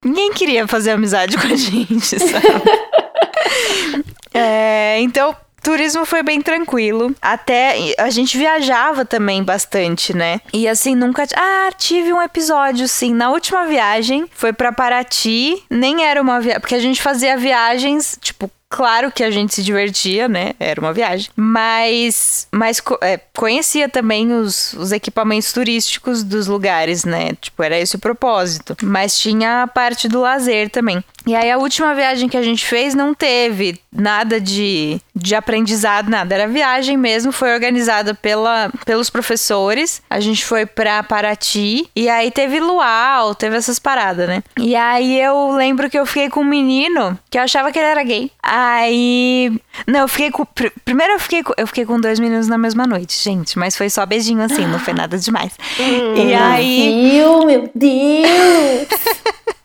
[0.04, 2.48] Ninguém queria fazer amizade com a gente, sabe?
[4.34, 7.16] É, então, turismo foi bem tranquilo.
[7.22, 10.42] Até a gente viajava também bastante, né?
[10.54, 11.26] E assim, nunca.
[11.36, 13.14] Ah, tive um episódio, sim.
[13.14, 15.64] Na última viagem, foi pra Paraty.
[15.70, 16.60] Nem era uma viagem.
[16.60, 18.50] Porque a gente fazia viagens, tipo.
[18.74, 20.54] Claro que a gente se divertia, né?
[20.58, 21.30] Era uma viagem.
[21.36, 27.34] Mas, mas é, conhecia também os, os equipamentos turísticos dos lugares, né?
[27.34, 28.78] Tipo, era esse o propósito.
[28.82, 31.04] Mas tinha a parte do lazer também.
[31.28, 36.10] E aí a última viagem que a gente fez não teve nada de, de aprendizado,
[36.10, 36.34] nada.
[36.34, 40.02] Era viagem mesmo, foi organizada pela, pelos professores.
[40.10, 44.42] A gente foi pra Paraty e aí teve luau, teve essas paradas, né?
[44.58, 47.88] E aí eu lembro que eu fiquei com um menino que eu achava que ele
[47.88, 48.32] era gay.
[48.42, 49.52] Aí.
[49.88, 50.46] Não, eu fiquei com.
[50.46, 53.58] pr- Primeiro eu fiquei com, eu fiquei com dois meninos na mesma noite, gente.
[53.60, 55.52] Mas foi só beijinho assim, não foi nada demais.
[56.16, 57.22] E aí.
[57.22, 58.88] Brasil, meu Deus!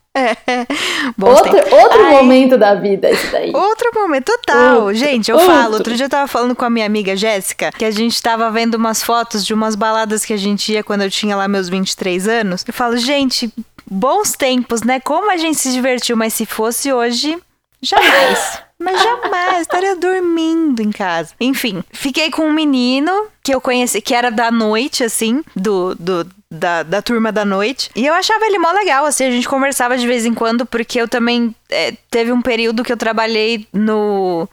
[1.17, 3.53] Bons outro outro Aí- momento da vida, esse daí.
[3.55, 4.81] Outro momento, total.
[4.81, 5.53] Outro, gente, eu outro.
[5.53, 5.75] falo.
[5.75, 8.75] Outro dia eu tava falando com a minha amiga Jéssica que a gente tava vendo
[8.75, 12.29] umas fotos de umas baladas que a gente ia quando eu tinha lá meus 23
[12.29, 12.65] anos.
[12.67, 13.53] Eu falo, gente,
[13.89, 15.01] bons tempos, né?
[15.01, 17.37] Como a gente se divertiu, mas se fosse hoje,
[17.81, 18.65] jamais.
[18.79, 21.33] Mas jamais, estaria dormindo em casa.
[21.41, 23.11] Enfim, fiquei com um menino
[23.43, 26.27] que eu conheci, que era da noite, assim, do, do,
[26.57, 27.91] da, da turma da noite.
[27.95, 31.01] E eu achava ele mó legal, assim, a gente conversava de vez em quando, porque
[31.01, 31.55] eu também.
[31.71, 34.49] é, teve um período que eu trabalhei no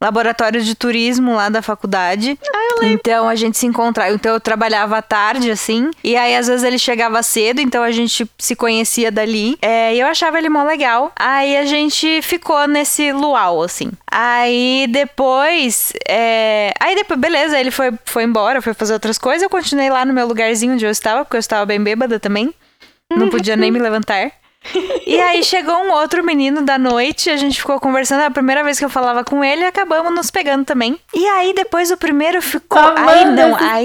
[0.00, 2.38] laboratório de turismo lá da faculdade.
[2.82, 4.12] Então a gente se encontrava.
[4.12, 5.90] Então eu trabalhava à tarde, assim.
[6.04, 9.58] E aí às vezes ele chegava cedo, então a gente se conhecia dali.
[9.60, 11.10] É, e eu achava ele mó legal.
[11.16, 13.90] Aí a gente ficou nesse luau, assim.
[14.10, 15.92] Aí depois.
[16.08, 19.42] é, Aí depois, beleza, ele foi, foi embora, foi fazer outras coisas.
[19.42, 22.54] Eu continuei lá no meu lugarzinho onde eu estava, porque eu estava bem bêbada também.
[23.10, 24.30] Não podia nem me levantar.
[25.06, 28.62] E aí chegou um outro menino da noite, a gente ficou conversando, é a primeira
[28.62, 30.98] vez que eu falava com ele, acabamos nos pegando também.
[31.14, 33.84] E aí depois o primeiro ficou, aí não, aí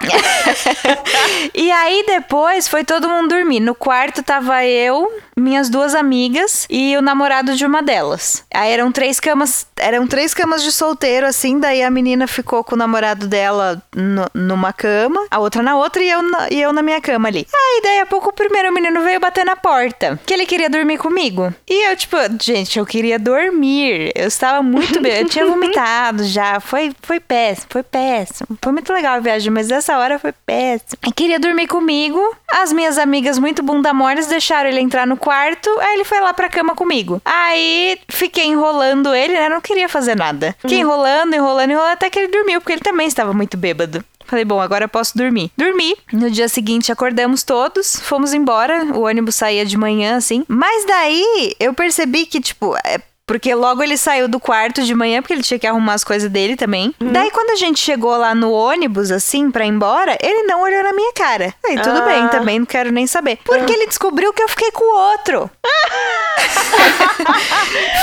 [1.54, 3.60] E aí depois foi todo mundo dormir.
[3.60, 8.42] No quarto tava eu, minhas duas amigas e o namorado de uma delas.
[8.52, 12.74] Aí eram três camas, eram três camas de solteiro assim, daí a menina ficou com
[12.74, 16.72] o namorado dela no, numa cama, a outra na outra e eu na, e eu
[16.72, 17.46] na minha cama ali.
[17.54, 20.96] Aí daí a pouco o primeiro menino veio bater na porta, que ele queria dormir
[20.96, 21.52] comigo.
[21.68, 24.12] E eu tipo, gente, eu queria dormir.
[24.14, 28.58] Eu estava muito bem, eu tinha vomitado já, foi foi péssimo, foi péssimo.
[28.62, 30.98] Foi muito legal a viagem, mas essa hora foi péssimo.
[31.04, 32.18] Eu queria dormir comigo.
[32.50, 36.32] As minhas amigas muito bunda moles deixaram ele entrar no quarto, aí ele foi lá
[36.32, 37.20] pra cama comigo.
[37.24, 39.48] Aí fiquei enrolando ele, né?
[39.48, 40.54] Não queria fazer nada.
[40.60, 44.04] Fiquei enrolando, enrolando, enrolando até que ele dormiu, porque ele também estava muito bêbado.
[44.24, 45.50] Falei, bom, agora eu posso dormir.
[45.56, 45.96] Dormi.
[46.12, 48.84] No dia seguinte acordamos todos, fomos embora.
[48.94, 50.44] O ônibus saía de manhã, assim.
[50.46, 55.20] Mas daí eu percebi que, tipo, é porque logo ele saiu do quarto de manhã,
[55.20, 56.94] porque ele tinha que arrumar as coisas dele também.
[57.00, 57.10] Uhum.
[57.12, 60.82] Daí, quando a gente chegou lá no ônibus, assim, pra ir embora, ele não olhou
[60.84, 61.52] na minha cara.
[61.66, 62.02] Aí, tudo ah.
[62.02, 63.38] bem, também não quero nem saber.
[63.44, 63.76] Porque ah.
[63.76, 65.50] ele descobriu que eu fiquei com o outro.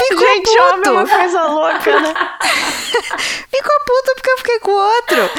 [0.09, 0.73] Ficou gente, puto.
[0.73, 2.13] Homem é uma coisa louca, né?
[3.49, 5.29] Ficou puto porque eu fiquei com o outro.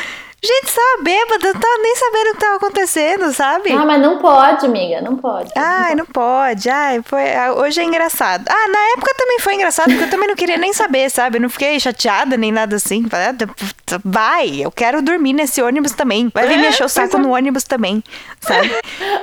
[0.45, 3.73] Gente, estava bêbada, não tava nem sabendo o que estava acontecendo, sabe?
[3.73, 5.51] Ah, mas não pode, amiga, não pode.
[5.57, 6.69] Ai, não pode.
[6.69, 8.45] Ai, foi, ah, hoje é engraçado.
[8.47, 11.39] Ah, na época também foi engraçado, porque eu também não queria nem saber, sabe?
[11.39, 13.07] Eu não fiquei chateada nem nada assim.
[13.11, 16.31] Ah, vai, eu quero dormir nesse ônibus também.
[16.35, 18.05] Vai vir me encher o saco no ônibus também,
[18.41, 18.71] sabe?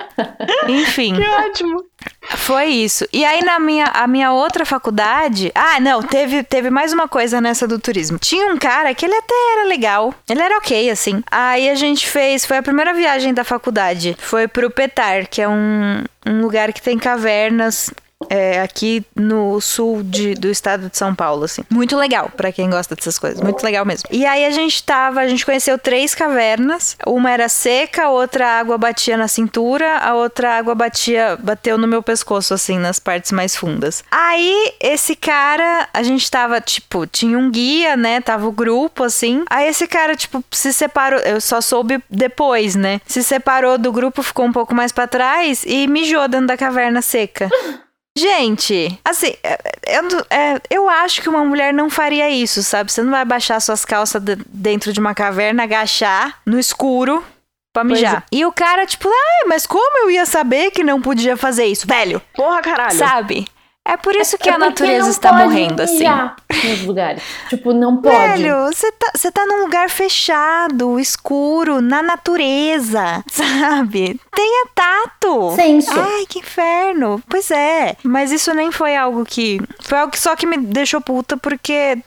[0.68, 1.16] Enfim.
[1.16, 1.84] Que ótimo.
[2.38, 3.06] Foi isso.
[3.12, 7.42] E aí na minha, a minha outra faculdade, ah, não, teve, teve mais uma coisa
[7.42, 8.18] nessa do turismo.
[8.18, 11.24] Tinha um cara que ele até era legal, ele era ok assim.
[11.30, 15.48] Aí a gente fez, foi a primeira viagem da faculdade, foi pro Petar, que é
[15.48, 17.92] um, um lugar que tem cavernas
[18.32, 21.64] é, aqui no sul de, do estado de São Paulo, assim.
[21.70, 24.08] Muito legal para quem gosta dessas coisas, muito legal mesmo.
[24.10, 26.96] E aí a gente tava, a gente conheceu três cavernas.
[27.06, 32.02] Uma era seca, outra água batia na cintura, a outra água batia, bateu no meu
[32.02, 34.02] pescoço, assim, nas partes mais fundas.
[34.10, 38.22] Aí esse cara, a gente tava, tipo, tinha um guia, né?
[38.22, 39.44] Tava o grupo, assim.
[39.50, 43.02] Aí esse cara, tipo, se separou, eu só soube depois, né?
[43.06, 47.02] Se separou do grupo, ficou um pouco mais para trás e mijou dentro da caverna
[47.02, 47.50] seca.
[48.22, 49.58] Gente, assim, é,
[49.88, 52.92] é, eu, é, eu acho que uma mulher não faria isso, sabe?
[52.92, 57.24] Você não vai baixar suas calças de, dentro de uma caverna, agachar no escuro
[57.74, 58.24] pra mijar.
[58.32, 58.36] É.
[58.36, 61.88] E o cara, tipo, ah, mas como eu ia saber que não podia fazer isso?
[61.88, 62.22] Velho.
[62.36, 62.98] Porra, caralho.
[62.98, 63.48] Sabe?
[63.84, 66.06] É por isso que é a natureza está morrendo assim.
[66.70, 67.24] Nos lugares.
[67.50, 68.16] Tipo, não pode.
[68.16, 74.20] Velho, você tá, você tá num lugar fechado, escuro, na natureza, sabe?
[74.36, 75.56] Tenha tato.
[75.56, 76.00] Senso.
[76.00, 77.22] Ai, que inferno.
[77.28, 77.98] Pois é.
[78.04, 79.60] Mas isso nem foi algo que.
[79.82, 81.98] Foi algo que só que me deixou puta porque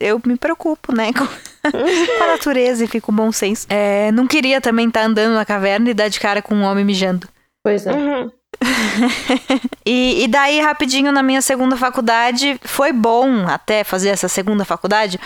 [0.00, 1.12] eu me preocupo, né?
[1.12, 1.26] Com,
[1.70, 3.66] com a natureza e fico com bom senso.
[3.70, 6.64] É, não queria também estar tá andando na caverna e dar de cara com um
[6.64, 7.28] homem mijando.
[7.64, 7.92] Pois é.
[7.92, 8.30] Uhum.
[9.84, 15.18] e, e, daí, rapidinho, na minha segunda faculdade, foi bom até fazer essa segunda faculdade,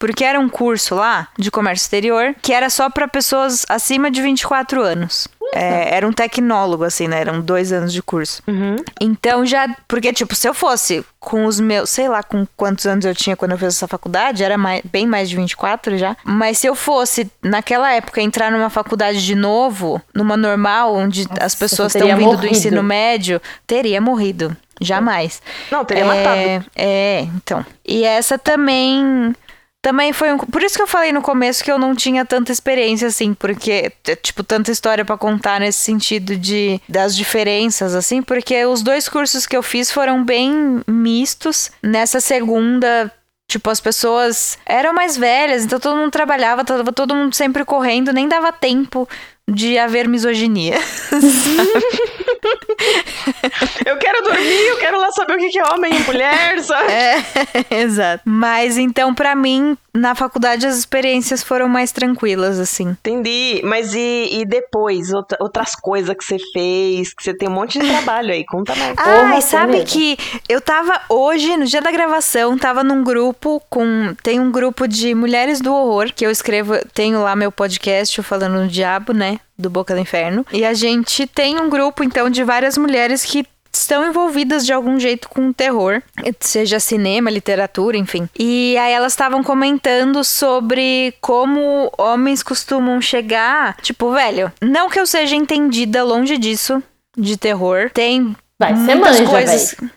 [0.00, 4.20] porque era um curso lá de comércio exterior que era só para pessoas acima de
[4.22, 5.28] 24 anos.
[5.52, 7.20] É, era um tecnólogo, assim, né?
[7.20, 8.42] Eram dois anos de curso.
[8.46, 8.76] Uhum.
[9.00, 9.68] Então já.
[9.88, 11.90] Porque, tipo, se eu fosse com os meus.
[11.90, 15.06] Sei lá com quantos anos eu tinha quando eu fiz essa faculdade, era mais, bem
[15.06, 16.16] mais de 24 já.
[16.24, 21.44] Mas se eu fosse, naquela época, entrar numa faculdade de novo, numa normal, onde Nossa,
[21.44, 22.42] as pessoas estão vindo morrido.
[22.42, 24.56] do ensino médio, teria morrido.
[24.80, 25.42] Jamais.
[25.70, 26.70] Não, teria é, matado.
[26.74, 27.66] É, então.
[27.84, 29.34] E essa também
[29.82, 30.38] também foi um.
[30.38, 33.92] Por isso que eu falei no começo que eu não tinha tanta experiência, assim, porque,
[34.22, 39.46] tipo, tanta história para contar nesse sentido de das diferenças, assim, porque os dois cursos
[39.46, 41.70] que eu fiz foram bem mistos.
[41.82, 43.12] Nessa segunda,
[43.50, 48.12] Tipo, as pessoas eram mais velhas, então todo mundo trabalhava, tava todo mundo sempre correndo,
[48.12, 49.08] nem dava tempo
[49.50, 50.78] de haver misoginia.
[53.86, 56.92] eu quero dormir, eu quero lá saber o que é homem e mulher, sabe?
[56.92, 57.22] É,
[57.82, 58.22] exato.
[58.24, 62.90] Mas então, para mim, na faculdade as experiências foram mais tranquilas, assim.
[62.90, 63.60] Entendi.
[63.64, 67.78] Mas e, e depois, outra, outras coisas que você fez, que você tem um monte
[67.78, 68.96] de trabalho aí, conta mais.
[68.98, 69.86] Ah, e sabe mesmo.
[69.86, 70.16] que
[70.48, 74.14] eu tava hoje, no dia da gravação, tava num grupo com.
[74.22, 78.60] Tem um grupo de mulheres do horror, que eu escrevo, tenho lá meu podcast falando
[78.60, 79.40] no diabo, né?
[79.60, 80.44] Do Boca do Inferno.
[80.52, 84.98] E a gente tem um grupo, então, de várias mulheres que estão envolvidas de algum
[84.98, 86.02] jeito com o terror,
[86.40, 88.28] seja cinema, literatura, enfim.
[88.38, 95.06] E aí elas estavam comentando sobre como homens costumam chegar, tipo, velho, não que eu
[95.06, 96.82] seja entendida longe disso
[97.16, 99.74] de terror, tem Vai, muitas manja, coisas.
[99.78, 99.90] velho.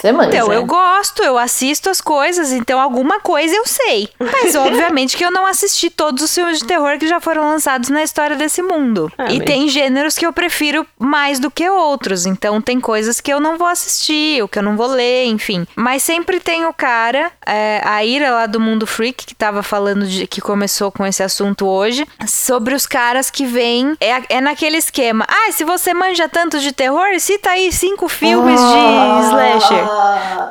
[0.00, 0.30] Você manja.
[0.30, 4.08] Então, eu gosto, eu assisto as coisas, então alguma coisa eu sei.
[4.18, 7.88] Mas, obviamente, que eu não assisti todos os filmes de terror que já foram lançados
[7.88, 9.10] na história desse mundo.
[9.18, 12.26] Ah, e mas- tem gêneros que eu prefiro mais do que outros.
[12.26, 15.66] Então, tem coisas que eu não vou assistir, ou que eu não vou ler, enfim.
[15.76, 20.06] Mas sempre tem o cara, é, a Ira lá do Mundo Freak, que tava falando
[20.06, 23.96] de que começou com esse assunto hoje, sobre os caras que vêm.
[24.00, 25.24] É, é naquele esquema.
[25.28, 29.71] Ah, se você manja tanto de terror, cita aí cinco filmes de slasher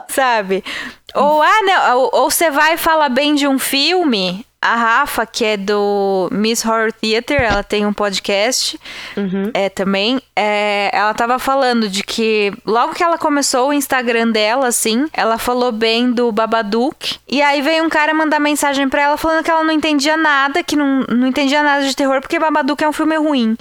[0.07, 0.63] sabe?
[1.13, 4.45] Ou, ah, não, ou- ou você vai falar bem de um filme.
[4.63, 8.79] A Rafa, que é do Miss Horror Theater, ela tem um podcast
[9.55, 10.21] é, também.
[10.35, 15.39] é, ela tava falando de que logo que ela começou o Instagram dela, assim, ela
[15.39, 17.17] falou bem do Babadook.
[17.27, 20.61] E aí veio um cara mandar mensagem pra ela falando que ela não entendia nada,
[20.61, 23.57] que não, não entendia nada de terror, porque Babadook é um filme ruim.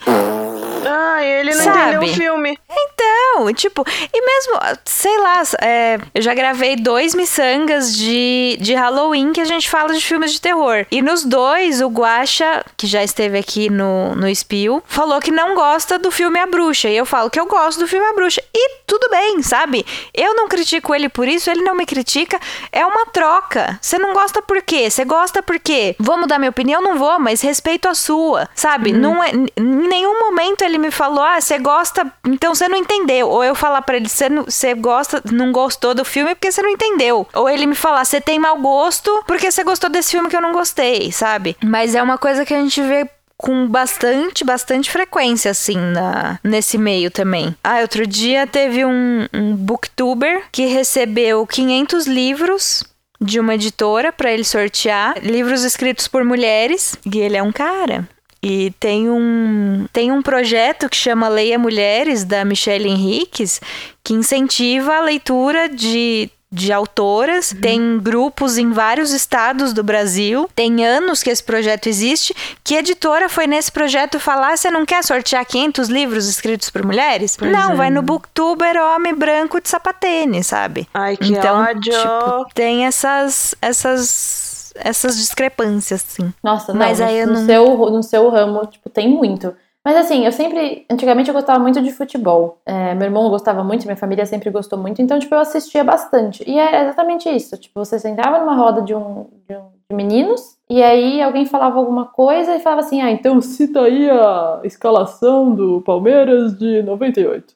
[0.85, 1.79] Ah, ele não Sabe?
[1.81, 2.59] entendeu o filme.
[2.71, 4.55] Então, tipo, e mesmo,
[4.85, 9.93] sei lá, é, eu já gravei dois miçangas de, de Halloween que a gente fala
[9.93, 10.87] de filmes de terror.
[10.91, 15.55] E nos dois, o Guaxa, que já esteve aqui no, no Spill, falou que não
[15.55, 16.89] gosta do filme A Bruxa.
[16.89, 18.43] E eu falo que eu gosto do filme A Bruxa.
[18.55, 19.85] E tudo bem, sabe?
[20.15, 22.39] Eu não critico ele por isso, ele não me critica.
[22.73, 23.79] É uma troca.
[23.81, 24.91] Você não gosta por quê?
[24.91, 25.95] Você gosta por quê?
[25.99, 26.83] Vou mudar minha opinião?
[26.83, 28.93] Não vou, mas respeito a sua, sabe?
[28.93, 33.29] Não é, em nenhum momento ele me falou, ah, você gosta, então você não entendeu.
[33.29, 37.27] Ou eu falar pra ele, você gosta, não gostou do filme porque você não entendeu.
[37.35, 40.41] Ou ele me falar, você tem mau gosto porque você gostou desse filme que eu
[40.41, 41.57] não gostei, sabe?
[41.63, 43.09] Mas é uma coisa que a gente vê
[43.41, 47.57] com bastante, bastante frequência, assim, na, nesse meio também.
[47.65, 52.85] Ah, outro dia teve um, um booktuber que recebeu 500 livros
[53.19, 58.09] de uma editora pra ele sortear, livros escritos por mulheres, e ele é um cara.
[58.43, 63.61] E tem um, tem um projeto que chama Leia Mulheres, da Michelle Henriques,
[64.03, 67.55] que incentiva a leitura de, de autoras.
[67.61, 70.49] Tem grupos em vários estados do Brasil.
[70.55, 72.35] Tem anos que esse projeto existe.
[72.65, 77.37] Que editora foi nesse projeto falar: você não quer sortear 500 livros escritos por mulheres?
[77.37, 77.77] Pois não, é.
[77.77, 80.89] vai no Booktuber Homem Branco de Sapatênis, sabe?
[80.95, 81.93] Ai, que então, ódio.
[81.93, 84.50] tipo, tem essas, essas,
[84.85, 86.33] essas discrepâncias, assim.
[86.43, 89.55] Nossa, não, Mas no, aí eu no não- seu, no seu ramo, tipo, tem muito.
[89.85, 90.85] Mas assim, eu sempre.
[90.91, 92.59] Antigamente eu gostava muito de futebol.
[92.67, 96.45] É, meu irmão gostava muito, minha família sempre gostou muito, então, tipo, eu assistia bastante.
[96.47, 97.57] E é exatamente isso.
[97.57, 101.79] Tipo, você sentava numa roda de um, de, um- de meninos, e aí alguém falava
[101.79, 107.55] alguma coisa e falava assim: ah, então cita aí a escalação do Palmeiras de 98.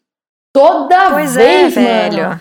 [0.53, 2.23] Toda Pois é, vez, velho.
[2.23, 2.41] mano.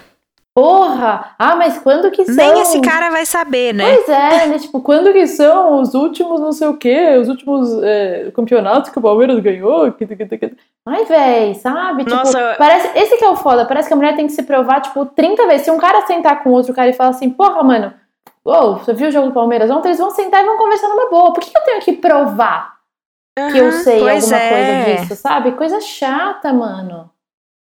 [0.55, 1.33] Porra!
[1.39, 2.35] Ah, mas quando que são?
[2.35, 3.95] Nem esse cara vai saber, né?
[3.95, 4.59] Pois é, né?
[4.59, 8.99] Tipo, quando que são os últimos não sei o quê, os últimos é, campeonatos que
[8.99, 9.91] o Palmeiras ganhou?
[9.91, 10.57] Que, que, que, que...
[10.87, 12.03] Ai, véi, sabe?
[12.03, 12.55] Tipo, Nossa.
[12.55, 15.07] parece, esse que é o foda, parece que a mulher tem que se provar, tipo,
[15.07, 15.65] 30 vezes.
[15.65, 17.91] Se um cara sentar com outro cara e falar assim, porra, mano,
[18.45, 19.87] ô, você viu o jogo do Palmeiras ontem?
[19.87, 21.33] Eles vão sentar e vão conversar numa boa.
[21.33, 22.73] Por que, que eu tenho que provar
[23.51, 24.49] que eu sei alguma é.
[24.49, 25.51] coisa disso, sabe?
[25.53, 27.09] Coisa chata, mano.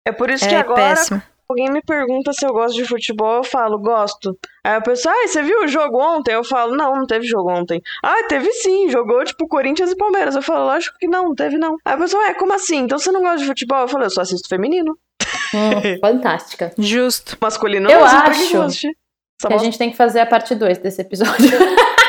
[0.07, 1.23] É por isso que É agora, péssimo.
[1.51, 4.37] Alguém me pergunta se eu gosto de futebol, eu falo, gosto.
[4.65, 6.33] Aí a pessoa, ah, você viu o jogo ontem?
[6.33, 7.81] Eu falo, não, não teve jogo ontem.
[8.03, 10.37] Ah, teve sim, jogou tipo Corinthians e Palmeiras.
[10.37, 11.77] Eu falo, lógico que não, não teve não.
[11.85, 12.79] Aí a pessoa, é, como assim?
[12.79, 13.81] Então você não gosta de futebol?
[13.81, 14.97] Eu falo, eu só assisto feminino.
[15.55, 16.73] Hum, fantástica.
[16.79, 17.37] Justo.
[17.41, 18.89] Masculino Eu que que acho?
[19.41, 21.49] Só Que a gente tem que fazer a parte 2 desse episódio.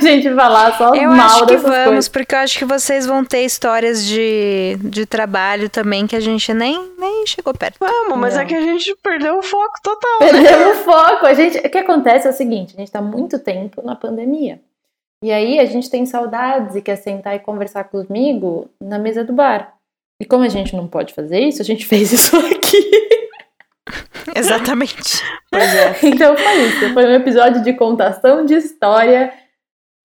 [0.00, 2.08] pra gente falar só Eu mal acho que dessas vamos, coisas.
[2.08, 6.52] porque eu acho que vocês vão ter histórias de, de trabalho também que a gente
[6.52, 7.76] nem, nem chegou perto.
[7.78, 8.40] Vamos, mas Não.
[8.42, 10.18] é que a gente perdeu o foco total.
[10.18, 11.26] Perdemos o foco.
[11.26, 14.60] A gente, o que acontece é o seguinte: a gente tá muito tempo na pandemia.
[15.22, 19.32] E aí a gente tem saudades e quer sentar e conversar comigo na mesa do
[19.34, 19.74] bar.
[20.20, 22.90] E como a gente não pode fazer isso, a gente fez isso aqui.
[24.34, 25.22] Exatamente.
[25.50, 25.96] Pois é.
[26.04, 26.92] Então foi isso.
[26.94, 29.32] Foi um episódio de contação de história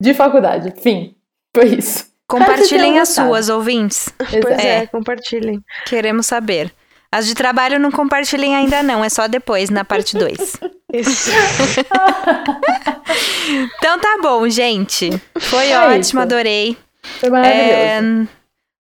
[0.06, 0.74] de faculdade.
[0.82, 1.16] Fim.
[1.56, 2.06] Foi isso.
[2.28, 4.10] Compartilhem as suas, ouvintes.
[4.42, 4.88] Pois é, É.
[4.88, 5.62] compartilhem.
[5.86, 6.72] Queremos saber.
[7.12, 10.58] As de trabalho não compartilhem ainda não, é só depois, na parte 2.
[10.94, 11.32] Isso.
[13.78, 15.10] Então tá bom, gente.
[15.40, 16.20] Foi É ótimo, isso.
[16.20, 16.78] adorei.
[17.20, 17.72] Foi maravilhoso.
[17.72, 18.28] É,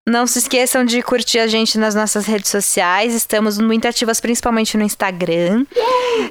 [0.08, 3.14] não se esqueçam de curtir a gente nas nossas redes sociais.
[3.14, 5.66] Estamos muito ativas, principalmente no Instagram.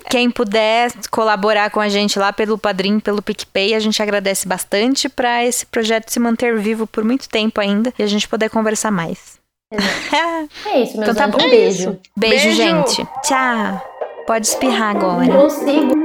[0.08, 5.08] Quem puder colaborar com a gente lá pelo Padrim, pelo PicPay, a gente agradece bastante
[5.08, 8.92] para esse projeto se manter vivo por muito tempo ainda e a gente poder conversar
[8.92, 9.42] mais.
[9.72, 11.44] É isso, meus Então tá bom.
[11.44, 11.98] Um beijo.
[12.16, 12.56] Beijo, Beijo.
[12.56, 13.06] gente.
[13.24, 13.90] Tchau.
[14.26, 15.26] Pode espirrar agora.
[15.26, 16.03] Consigo.